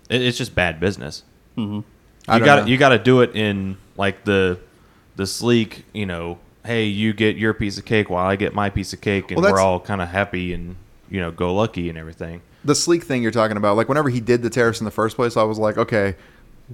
[0.10, 1.24] It, it's just bad business.
[1.58, 1.84] I
[2.28, 4.60] you got to you got to do it in like the
[5.16, 6.40] the sleek, you know.
[6.64, 9.42] Hey, you get your piece of cake while I get my piece of cake, and
[9.42, 10.76] Well, we're all kind of happy and
[11.10, 12.42] you know go lucky and everything.
[12.64, 13.76] the sleek thing you're talking about.
[13.78, 16.16] Like whenever he did the tariffs in the first place, I was like, okay,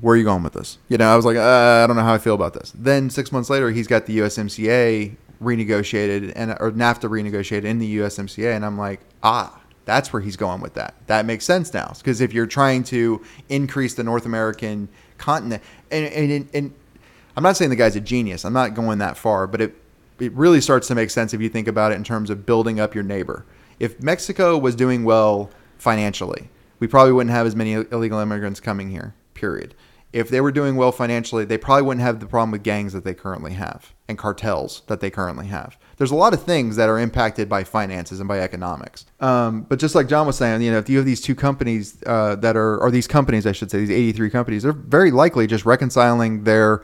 [0.02, 0.78] where are you going with this?
[0.90, 2.74] You know, I was like, uh, I don't know how I feel about this.
[2.76, 7.98] Then six months later, he's got the USMCA renegotiated and or NAFTA renegotiated in the
[8.00, 10.96] USMCA, and I'm like, ah, that's where he's going with that.
[11.08, 16.06] That makes sense now because if you're trying to increase the North American continent, and
[16.06, 16.74] and, and
[17.36, 18.46] I'm not saying the guy's a genius.
[18.46, 19.76] I'm not going that far, but it
[20.20, 22.80] it really starts to make sense if you think about it in terms of building
[22.80, 23.46] up your neighbor.
[23.80, 26.50] If Mexico was doing well financially,
[26.80, 29.14] we probably wouldn't have as many illegal immigrants coming here.
[29.34, 29.76] Period.
[30.14, 33.04] If they were doing well financially, they probably wouldn't have the problem with gangs that
[33.04, 35.78] they currently have and cartels that they currently have.
[35.98, 39.06] There's a lot of things that are impacted by finances and by economics.
[39.20, 41.98] Um, but just like John was saying, you know, if you have these two companies
[42.06, 45.48] uh, that are, or these companies, I should say, these 83 companies, they're very likely
[45.48, 46.84] just reconciling their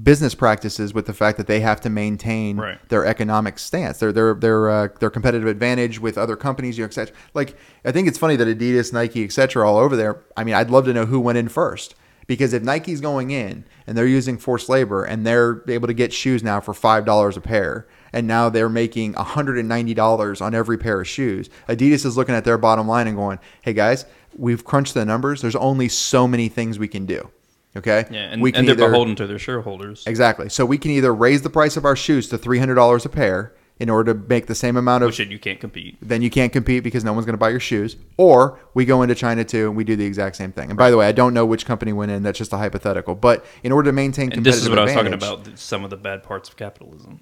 [0.00, 2.78] business practices with the fact that they have to maintain Right.
[2.88, 6.86] their economic stance, their their their uh, their competitive advantage with other companies, you know,
[6.86, 7.16] et cetera.
[7.34, 10.22] Like I think it's funny that Adidas, Nike, et cetera, all over there.
[10.36, 11.96] I mean, I'd love to know who went in first
[12.26, 16.12] because if Nike's going in and they're using forced labor and they're able to get
[16.12, 20.40] shoes now for five dollars a pair, and now they're making hundred and ninety dollars
[20.40, 23.72] on every pair of shoes, Adidas is looking at their bottom line and going, "Hey
[23.72, 24.04] guys,
[24.36, 25.40] we've crunched the numbers.
[25.40, 27.30] There's only so many things we can do."
[27.74, 30.04] Okay, Yeah, and, we can and they're either- beholden to their shareholders.
[30.06, 30.50] Exactly.
[30.50, 33.08] So we can either raise the price of our shoes to three hundred dollars a
[33.08, 35.08] pair in order to make the same amount of.
[35.08, 35.98] Which you can't compete.
[36.00, 37.96] then you can't compete because no one's going to buy your shoes.
[38.16, 40.70] Or we go into China too and we do the exact same thing.
[40.70, 42.22] And by the way, I don't know which company went in.
[42.22, 43.16] That's just a hypothetical.
[43.16, 45.58] But in order to maintain And competitive this is what I was talking about.
[45.58, 47.20] Some of the bad parts of capitalism.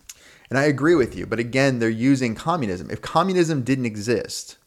[0.51, 1.25] And I agree with you.
[1.25, 2.91] But again, they're using communism.
[2.91, 4.59] If communism didn't exist,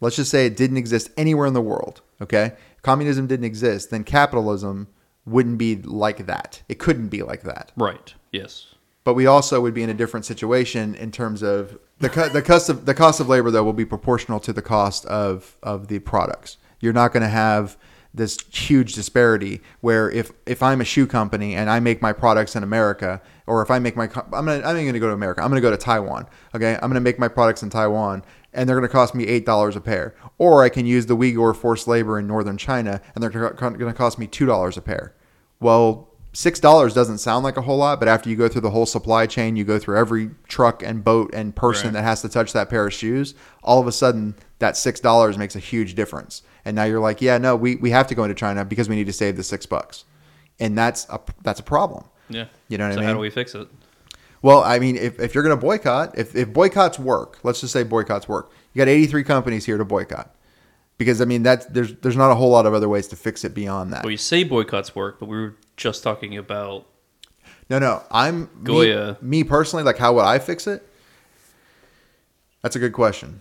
[0.00, 2.52] let's just say it didn't exist anywhere in the world, okay?
[2.80, 4.88] Communism didn't exist, then capitalism
[5.26, 6.62] wouldn't be like that.
[6.68, 7.72] It couldn't be like that.
[7.76, 8.14] Right.
[8.32, 8.75] Yes.
[9.06, 12.42] But we also would be in a different situation in terms of the co- the
[12.42, 15.86] cost of the cost of labor though will be proportional to the cost of of
[15.86, 16.56] the products.
[16.80, 17.78] You're not going to have
[18.12, 22.56] this huge disparity where if if I'm a shoe company and I make my products
[22.56, 25.40] in America or if I make my I'm gonna I'm going to go to America.
[25.40, 26.26] I'm going to go to Taiwan.
[26.52, 29.28] Okay, I'm going to make my products in Taiwan and they're going to cost me
[29.28, 30.16] eight dollars a pair.
[30.36, 33.92] Or I can use the Uyghur forced labor in northern China and they're going to
[33.94, 35.14] cost me two dollars a pair.
[35.60, 38.70] Well, six dollars doesn't sound like a whole lot, but after you go through the
[38.70, 41.94] whole supply chain, you go through every truck and boat and person Right.
[41.94, 45.38] that has to touch that pair of shoes, all of a sudden that six dollars
[45.38, 46.42] makes a huge difference.
[46.66, 48.96] And now you're like, yeah, no, we, we have to go into China because we
[48.96, 50.04] need to save the six bucks.
[50.60, 52.04] And that's a that's a problem.
[52.28, 52.46] Yeah.
[52.68, 52.94] You know what I mean?
[52.96, 53.08] so mean?
[53.08, 53.68] how do we fix it?
[54.42, 57.72] Well, I mean, if, if you're going to boycott, if, if boycotts work, let's just
[57.72, 58.52] say boycotts work.
[58.74, 60.35] You got 83 companies here to boycott.
[60.98, 63.44] Because I mean, that's there's there's not a whole lot of other ways to fix
[63.44, 64.02] it beyond that.
[64.04, 66.86] Well, you say boycotts work, but we were just talking about
[67.68, 68.02] No, no.
[68.10, 69.18] I'm Goya.
[69.20, 70.88] Me, me personally, like how would I fix it?
[72.62, 73.40] That's a good question.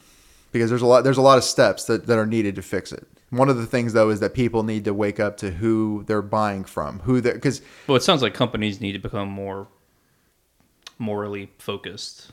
[0.51, 2.91] Because there's a lot there's a lot of steps that, that are needed to fix
[2.91, 3.07] it.
[3.29, 6.21] One of the things though is that people need to wake up to who they're
[6.21, 6.99] buying from.
[6.99, 9.67] Who they because Well, it sounds like companies need to become more
[10.99, 12.31] morally focused.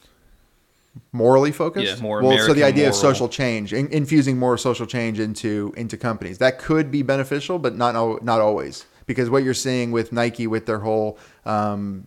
[1.12, 1.97] Morally focused.
[1.97, 5.18] Yeah, more Well, so the American idea of social change, in, infusing more social change
[5.20, 8.86] into into companies, that could be beneficial, but not not always.
[9.07, 12.07] Because what you're seeing with Nike, with their whole, um,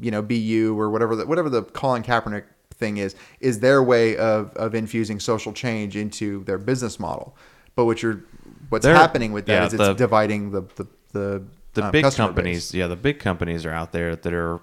[0.00, 4.16] you know, BU or whatever the, whatever the Colin Kaepernick thing is is their way
[4.16, 7.36] of of infusing social change into their business model.
[7.76, 8.24] But what you're
[8.68, 11.92] what's They're- happening with that yeah, is it's the- dividing the the the, the um,
[11.92, 12.74] big companies, base.
[12.74, 14.60] yeah, the big companies are out there that are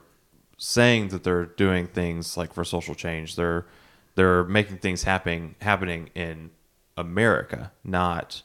[0.63, 3.35] saying that they're doing things like for social change.
[3.35, 3.65] They're
[4.13, 6.51] they're making things happening happening in
[6.95, 8.43] America, not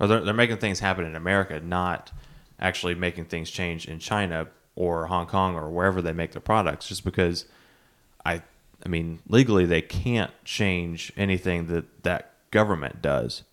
[0.00, 2.10] or they're, they're making things happen in America, not
[2.58, 6.88] actually making things change in China or Hong Kong or wherever they make their products.
[6.88, 7.46] Just because
[8.24, 8.42] I
[8.84, 13.44] I mean legally they can't change anything that that government does.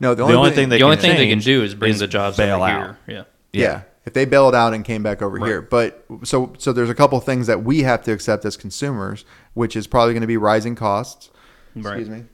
[0.00, 1.62] No, the The only, only thing, thing they the only can thing they can do
[1.62, 2.96] is bring is the jobs bail over out.
[3.06, 3.26] here.
[3.52, 3.60] Yeah.
[3.60, 3.82] yeah.
[4.04, 5.62] If they bailed out and came back over here.
[5.62, 9.24] But so so there's a couple things that we have to accept as consumers,
[9.54, 11.30] which is probably going to be rising costs.
[11.74, 12.00] Right.
[12.00, 12.24] Excuse me.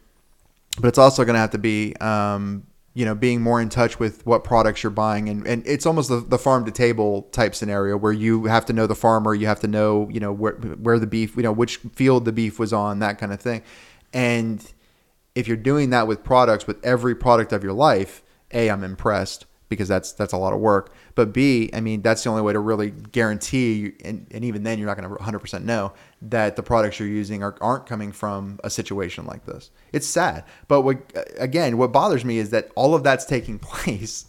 [0.81, 3.99] But it's also going to have to be, um, you know, being more in touch
[3.99, 7.55] with what products you're buying, and, and it's almost the, the farm to table type
[7.55, 10.55] scenario where you have to know the farmer, you have to know, you know, where
[10.55, 13.62] where the beef, you know, which field the beef was on, that kind of thing.
[14.12, 14.64] And
[15.35, 19.47] if you're doing that with products, with every product of your life, a, I'm impressed
[19.69, 20.93] because that's that's a lot of work.
[21.14, 24.79] But B, I mean, that's the only way to really guarantee, and, and even then,
[24.79, 25.93] you're not going to 100% know
[26.23, 29.71] that the products you're using are, aren't coming from a situation like this.
[29.93, 30.99] It's sad, but what
[31.39, 34.27] again, what bothers me is that all of that's taking place,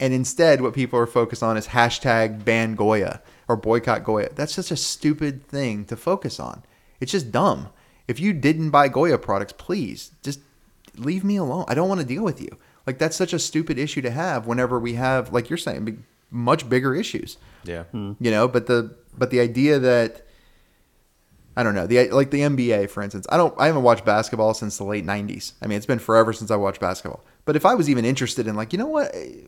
[0.00, 4.30] and instead, what people are focused on is hashtag ban Goya or boycott Goya.
[4.34, 6.62] That's such a stupid thing to focus on.
[7.00, 7.68] It's just dumb.
[8.06, 10.40] If you didn't buy Goya products, please just
[10.96, 11.64] leave me alone.
[11.68, 12.58] I don't want to deal with you.
[12.88, 16.66] Like that's such a stupid issue to have whenever we have, like you're saying, much
[16.70, 17.36] bigger issues.
[17.64, 17.82] Yeah.
[17.92, 18.12] Hmm.
[18.18, 20.22] You know, but the but the idea that
[21.54, 23.26] I don't know the like the NBA, for instance.
[23.28, 23.52] I don't.
[23.60, 25.52] I haven't watched basketball since the late '90s.
[25.60, 27.22] I mean, it's been forever since I watched basketball.
[27.44, 29.40] But if I was even interested in, like, you know what, eh,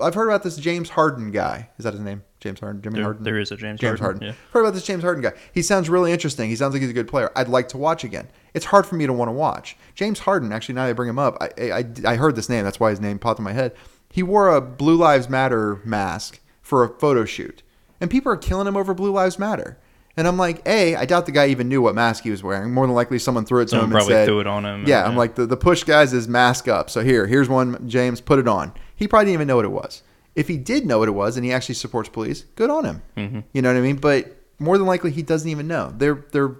[0.00, 1.68] I've heard about this James Harden guy.
[1.78, 2.22] Is that his name?
[2.40, 2.82] James Harden.
[2.82, 3.22] Jimmy There- Harden.
[3.24, 4.28] there is a James James Harden, Harden.
[4.28, 4.50] yeah.
[4.52, 5.32] Heard about this James Harden guy.
[5.52, 6.48] He sounds really interesting.
[6.48, 7.30] He sounds like he's a good player.
[7.36, 8.28] I'd like to watch again.
[8.54, 9.76] It's hard for me to want to watch.
[9.94, 12.64] James Harden, actually, now that I bring him up, I, I, I heard this name.
[12.64, 13.74] That's why his name popped in my head.
[14.10, 17.62] He wore a Blue Lives Matter mask for a photo shoot.
[18.00, 19.78] And people are killing him over Blue Lives Matter.
[20.16, 22.74] And I'm like, A, I doubt the guy even knew what mask he was wearing.
[22.74, 24.84] More than likely, someone threw it to him and probably said, threw it on him.
[24.86, 26.90] Yeah, I'm like, the, the push guys is mask up.
[26.90, 28.74] So here, here's one, James, put it on.
[28.94, 30.02] He probably didn't even know what it was.
[30.34, 33.02] If he did know what it was and he actually supports police, good on him.
[33.16, 33.40] Mm-hmm.
[33.54, 33.96] You know what I mean?
[33.96, 35.94] But more than likely, he doesn't even know.
[35.96, 36.56] They're they're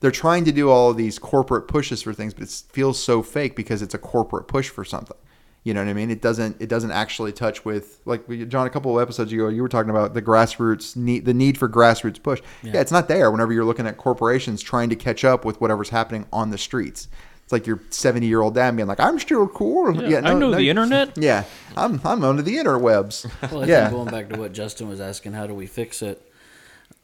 [0.00, 3.22] they're trying to do all of these corporate pushes for things, but it feels so
[3.22, 5.16] fake because it's a corporate push for something.
[5.62, 6.10] You know what I mean?
[6.10, 9.60] It doesn't it doesn't actually touch with like John a couple of episodes ago you
[9.60, 12.40] were talking about the grassroots need the need for grassroots push.
[12.62, 12.80] Yeah.
[12.80, 16.24] it's not there whenever you're looking at corporations trying to catch up with whatever's happening
[16.32, 17.08] on the streets.
[17.42, 20.34] It's like your 70 year old dad being like, "I'm still cool." Yeah, no I
[20.34, 21.12] know the internet.
[21.18, 21.44] Yeah,
[21.76, 23.30] I'm I'm onto the interwebs.
[23.52, 26.00] Well, I yeah, think going back to what Justin was asking, how do we fix
[26.00, 26.26] it?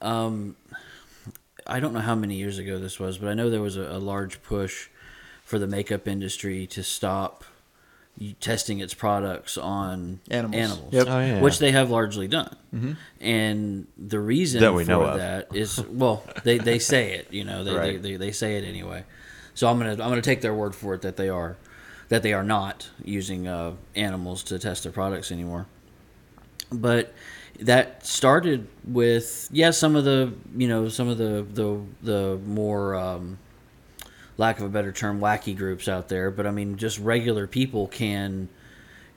[0.01, 0.57] Um,
[1.67, 3.83] I don't know how many years ago this was, but I know there was a,
[3.83, 4.89] a large push
[5.45, 7.45] for the makeup industry to stop
[8.41, 10.57] testing its products on Animals.
[10.57, 11.07] animals, Yep.
[11.09, 11.41] Oh, yeah.
[11.43, 12.57] which they have largely done.
[13.21, 15.19] And the reason That we for know of.
[15.19, 18.03] that is well, they, they say it, you know, they, Right.
[18.03, 19.05] they, they, they say it anyway.
[19.55, 21.57] So I'm gonna I'm gonna take their word for it that they are
[22.09, 25.67] that they are not using uh, animals to test their products anymore
[26.71, 27.13] but
[27.61, 32.95] that started with yeah some of the you know some of the the the more
[32.95, 33.39] um,
[34.37, 37.87] lack of a better term wacky groups out there but i mean just regular people
[37.87, 38.49] can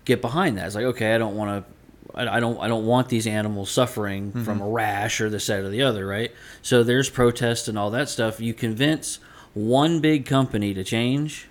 [0.06, 1.74] get behind that it's like okay i don't want to
[2.16, 2.58] I I don't.
[2.60, 6.08] I don't want these animals suffering from a rash or this, that, or the other,
[6.08, 6.34] right?
[6.62, 8.40] So there's protests and all that stuff.
[8.40, 9.20] You convince
[9.54, 11.48] one big company to change,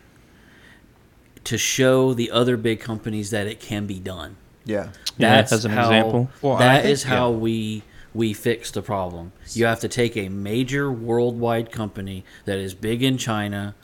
[1.45, 4.37] to show the other big companies that it can be done.
[4.69, 4.91] Yeah.
[5.17, 6.31] Yeah, That's as an how, example.
[6.43, 7.83] Well, I that think- is how we
[8.15, 9.33] we fix the problem.
[9.53, 13.75] You have to take a major worldwide company that is big in China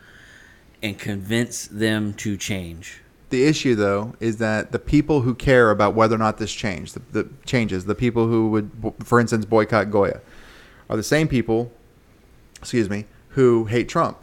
[0.82, 3.00] and convince them to change.
[3.30, 6.92] The issue, though, is that the people who care about whether or not this change,
[6.92, 10.20] the, the changes, the people who would, for instance, boycott Goya,
[10.88, 11.72] are the same people,
[12.58, 14.18] excuse me, who hate Trump.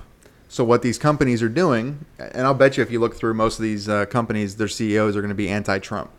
[0.48, 3.58] So what these companies are doing, and I'll bet you if you look through most
[3.60, 6.10] of these uh, companies, their CEOs are going to be anti-Trump,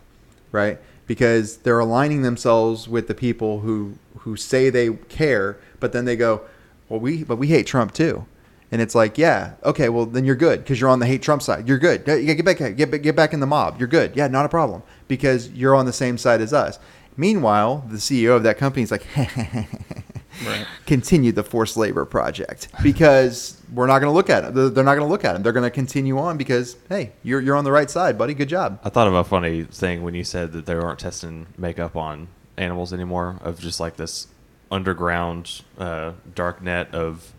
[0.53, 0.78] right?
[1.07, 6.14] Because they're aligning themselves with the people who who say they care, but then they
[6.14, 6.42] go,
[6.88, 8.26] well, we but we hate Trump too.
[8.70, 11.42] And it's like, yeah, okay, well then you're good because you're on the hate Trump
[11.42, 11.68] side.
[11.68, 12.05] You're good.
[12.05, 13.78] Get back, get get back in the mob.
[13.78, 14.14] You're good.
[14.14, 16.78] Yeah, not a problem because you're on the same side as us.
[17.16, 19.07] Meanwhile, the CEO of that company is like,
[20.46, 20.66] Right.
[20.86, 24.54] continue the forced labor project because we're not going to look at it.
[24.54, 25.42] They're not going to look at him.
[25.42, 28.34] They're going to continue on because hey, you're you're on the right side, buddy.
[28.34, 28.80] Good job.
[28.82, 32.28] I thought of a funny thing when you said that they weren't testing makeup on
[32.56, 34.28] animals anymore, of just like this
[34.70, 37.32] underground uh, dark net of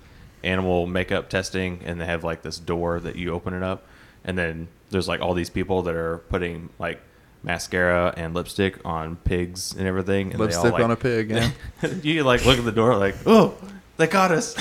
[0.44, 3.86] animal makeup testing, and they have like this door that you open it up,
[4.24, 7.02] and then there's like all these people that are putting like
[7.44, 10.32] mascara and lipstick on pigs and everything.
[10.32, 11.30] And they all, Lipstick like- on a pig.
[11.30, 11.52] Yeah.
[12.02, 13.54] you like look at the door like, oh,
[13.98, 14.56] they got us.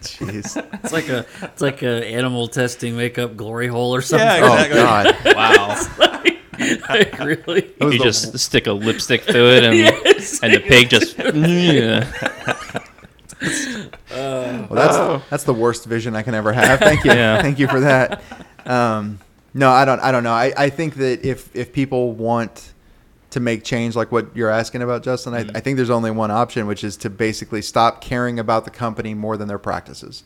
[0.00, 0.56] Jeez.
[0.82, 4.26] It's like a it's like a animal testing makeup glory hole or something.
[4.26, 5.32] Yeah, Oh exactly.
[5.32, 5.36] God.
[5.36, 6.36] Wow.
[6.88, 7.70] like really.
[7.80, 10.40] was you the- just stick a lipstick to it, and Yes.
[10.42, 12.10] and the pig just yeah.
[14.10, 16.78] Well, that's that's the worst vision I can ever have.
[16.80, 17.40] Thank you, Yeah.
[17.42, 18.22] thank you for that.
[18.66, 19.18] Um,
[19.54, 20.00] no, I don't.
[20.00, 20.32] I don't know.
[20.32, 22.72] I, I think that if if people want
[23.30, 26.30] to make change, like what you're asking about, Justin, I, I think there's only one
[26.32, 30.24] option, which is to basically stop caring about the company more than their practices.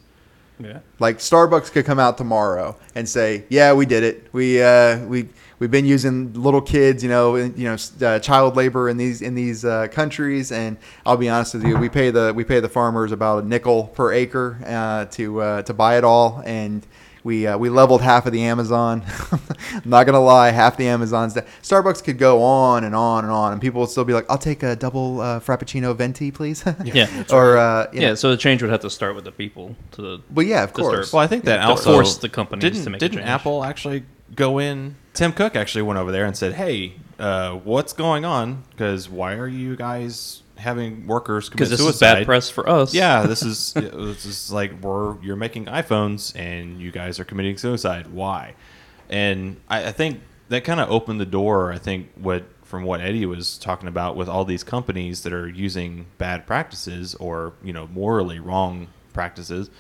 [0.59, 0.79] yeah.
[0.99, 4.29] Like Starbucks could come out tomorrow and say, "Yeah, we did it.
[4.33, 8.57] We uh, we we've been using little kids, you know, in- you know, uh, child
[8.57, 12.11] labor in these in these uh, countries." And I'll be honest with you, we pay
[12.11, 15.99] the we pay the farmers about a nickel per acre uh, to uh, to buy
[15.99, 16.87] it all, and
[17.25, 19.03] we uh, we leveled half of the Amazon.
[19.33, 19.41] I'm
[19.85, 21.35] not gonna lie, half the Amazon's.
[21.35, 24.27] De- Starbucks could go on and on and on, and people would still be like,
[24.31, 27.25] "I'll take a double uh, frappuccino venti, please." Yeah.
[27.33, 30.03] or uh, Yeah, know- so the change would have to start with the people to
[30.03, 31.13] the well, yeah, of to start- course.
[31.13, 33.25] Well, I think that To also force the companies didn't, to make a didn't.
[33.25, 34.05] Apple actually
[34.37, 34.95] go in?
[35.15, 38.65] Tim Cook actually went over there and said, "Hey, uh, what's going on?
[38.71, 42.95] Because why are you guys having workers commit this suicide?" is bad press for us.
[42.95, 47.57] Yeah, this is this is like we're you're making iPhones and you guys are committing
[47.57, 48.09] suicide.
[48.09, 48.55] Why?
[49.09, 51.73] And I, I think that kind of opened the door.
[51.73, 55.49] I think what from what Eddie was talking about with all these companies that are
[55.49, 59.71] using bad practices or you know morally wrong practices,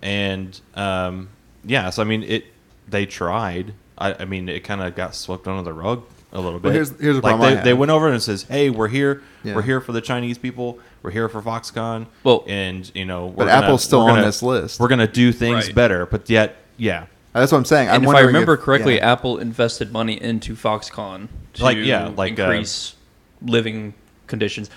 [0.00, 1.28] and um,
[1.64, 2.46] yeah, so I mean it.
[2.88, 3.74] They tried.
[3.96, 6.64] I, I mean it kind of got swept under the rug a little bit.
[6.68, 9.22] Well, here's- here's the like problem they, they went over and says, "Hey, we're here.
[9.44, 9.54] Yeah.
[9.54, 10.78] We're here for the Chinese people.
[11.02, 12.06] We're here for Foxconn.
[12.24, 14.80] Well- and you know, we're But gonna- Apple's still we're on gonna- this list.
[14.80, 15.74] We're gonna do things Right.
[15.74, 17.04] better, but yet, yeah,
[17.34, 17.88] That's what I'm saying.
[17.88, 19.12] I'm And if I remember if- correctly, yeah.
[19.12, 22.94] Apple invested money into Foxconn to Like, yeah, like, uh, increase
[23.42, 23.94] living
[24.26, 24.68] conditions.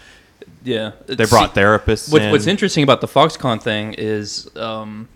[0.64, 2.12] Yeah, they brought therapists.
[2.12, 2.32] What, in.
[2.32, 5.08] what's interesting about the Foxconn thing is um,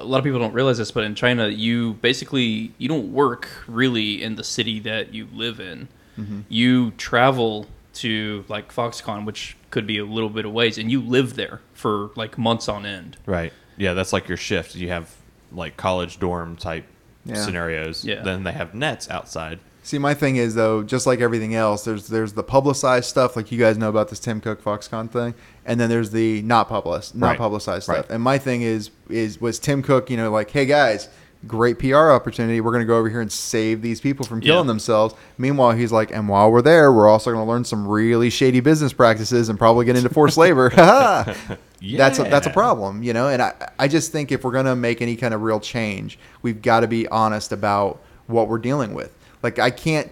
[0.00, 3.48] a lot of people don't realize this, but in China, you basically you don't work
[3.66, 5.88] really in the city that you live in.
[6.18, 6.40] Mm-hmm.
[6.48, 11.00] You travel to like Foxconn, which could be a little bit of ways, and you
[11.00, 13.16] live there for like months on end.
[13.26, 13.52] right?
[13.76, 14.74] Yeah, that's like your shift.
[14.74, 15.14] You have
[15.52, 16.84] like college dorm type
[17.24, 17.34] Yeah.
[17.44, 18.04] scenarios.
[18.04, 18.22] Yeah.
[18.22, 19.58] Then they have nets outside.
[19.88, 23.50] See, my thing is though, just like everything else, there's there's the publicized stuff, like
[23.50, 25.32] you guys know about this Tim Cook Foxconn thing,
[25.64, 27.38] and then there's the not published, not Right.
[27.38, 27.96] publicized stuff.
[27.96, 28.10] Right.
[28.10, 31.08] And my thing is is was Tim Cook, you know, like, hey guys,
[31.46, 32.60] great PR opportunity.
[32.60, 34.68] We're gonna go over here and save these people from killing Yeah.
[34.68, 35.14] themselves.
[35.38, 38.92] Meanwhile, he's like, and while we're there, we're also gonna learn some really shady business
[38.92, 40.68] practices and probably get into forced labor.
[41.80, 43.28] That's a, that's a problem, you know.
[43.28, 46.60] And I I just think if we're gonna make any kind of real change, we've
[46.60, 49.14] got to be honest about what we're dealing with.
[49.42, 50.10] Like I can't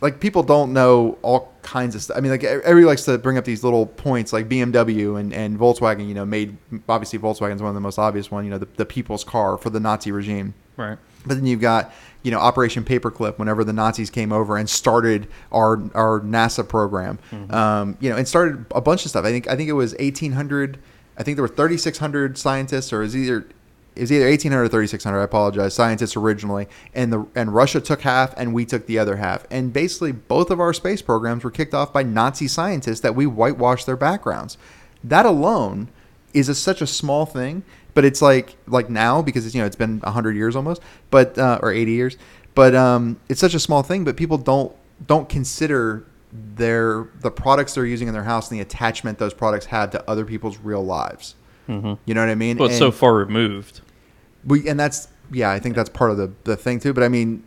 [0.00, 2.16] like people don't know all kinds of stuff.
[2.16, 5.58] I mean, like everybody likes to bring up these little points, like BMW and, and
[5.58, 6.06] Volkswagen.
[6.06, 6.56] You know, made
[6.88, 8.44] obviously Volkswagen's one of the most obvious one.
[8.44, 10.54] You know, the, the people's car for the Nazi regime.
[10.76, 10.98] Right.
[11.24, 11.92] But then you've got
[12.22, 13.38] you know Operation Paperclip.
[13.38, 17.18] Whenever the Nazis came over and started our our NASA program,
[17.50, 19.24] um, you know, and started a bunch of stuff.
[19.24, 20.78] I think I think it was eighteen hundred.
[21.18, 23.46] I think there were thirty six hundred scientists, or is it either
[23.96, 25.20] it was either eighteen hundred or thirty six hundred.
[25.20, 25.74] I apologize.
[25.74, 29.46] Scientists originally, and the and Russia took half, and we took the other half.
[29.50, 33.26] And basically, both of our space programs were kicked off by Nazi scientists that we
[33.26, 34.58] whitewashed their backgrounds.
[35.02, 35.88] That alone
[36.34, 37.62] is a, such a small thing,
[37.94, 41.38] but it's like like now because it's, you know it's been hundred years almost, but
[41.38, 42.16] uh, or eighty years,
[42.54, 44.04] but um, it's such a small thing.
[44.04, 44.74] But people don't
[45.06, 49.66] don't consider their the products they're using in their house and the attachment those products
[49.66, 51.34] have to other people's real lives.
[51.68, 51.74] You
[52.14, 52.58] know what I mean?
[52.58, 53.80] Well, it's And- so far removed.
[54.46, 56.92] We and that's yeah, I think that's part of the the thing too.
[56.92, 57.42] But I mean,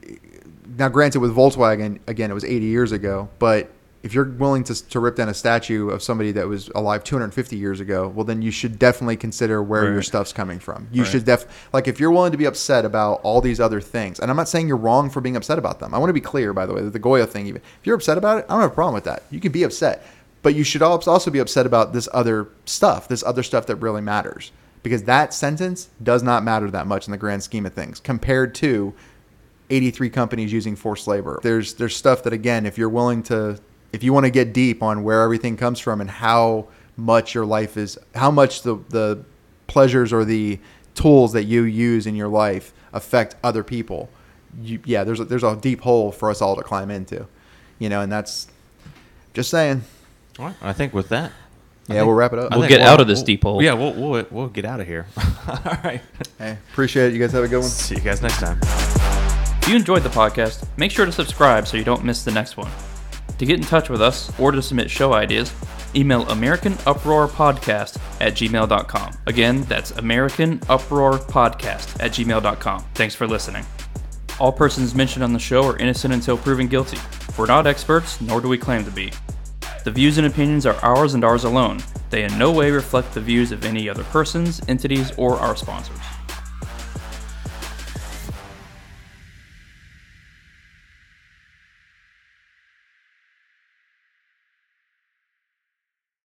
[0.77, 3.29] now granted, with Volkswagen, again, it was 80 years ago.
[3.39, 3.69] But
[4.01, 7.57] if you're willing to to rip down a statue of somebody that was alive 250
[7.57, 10.87] years ago, well, then you should definitely consider where your stuff's coming from.
[10.91, 11.11] You Right.
[11.11, 14.31] should def like if you're willing to be upset about all these other things, and
[14.31, 15.93] I'm not saying you're wrong for being upset about them.
[15.93, 17.47] I want to be clear, by the way, that the Goya thing.
[17.47, 19.23] Even if you're upset about it, I don't have a problem with that.
[19.31, 20.05] You can be upset.
[20.41, 23.75] But you should al- also be upset about this other stuff, this other stuff that
[23.75, 24.53] really matters.
[24.81, 28.55] Because that sentence does not matter that much in the grand scheme of things compared
[28.55, 28.93] to
[29.69, 31.39] 83 companies using forced labor.
[31.43, 33.59] There's there's stuff that again, if you're willing to
[33.91, 37.45] if you want to get deep on where everything comes from and how much your
[37.45, 39.23] life is how much the the
[39.67, 40.59] pleasures or the
[40.95, 44.09] tools that you use in your life affect other people.
[44.61, 47.27] You, yeah, there's a, there's a deep hole for us all to climb into.
[47.77, 48.47] You know, and that's
[49.33, 49.83] just saying.
[50.61, 51.31] I think with that,
[51.89, 52.51] Yeah, we'll wrap it up.
[52.51, 53.61] I We'll think get out of this deep hole.
[53.61, 55.05] Yeah, we'll we'll, we'll get out of here.
[55.47, 56.01] All right.
[56.37, 57.13] Hey, appreciate it.
[57.13, 57.69] You guys have a good one.
[57.69, 58.59] See you guys next time.
[59.61, 62.57] If you enjoyed the podcast, make sure to subscribe so you don't miss the next
[62.57, 62.71] one.
[63.37, 65.53] To get in touch with us or to submit show ideas,
[65.95, 69.13] email American Uproar Podcast at gmail.com.
[69.27, 72.83] Again, that's American Uproar Podcast at gmail.com.
[72.95, 73.65] Thanks for listening.
[74.39, 76.97] All persons mentioned on the show are innocent until proven guilty.
[77.37, 79.11] We're not experts, nor do we claim to be.
[79.85, 81.81] The views and opinions are ours and ours alone.
[82.09, 85.98] They in no way reflect the views of any other persons, entities, or our sponsors.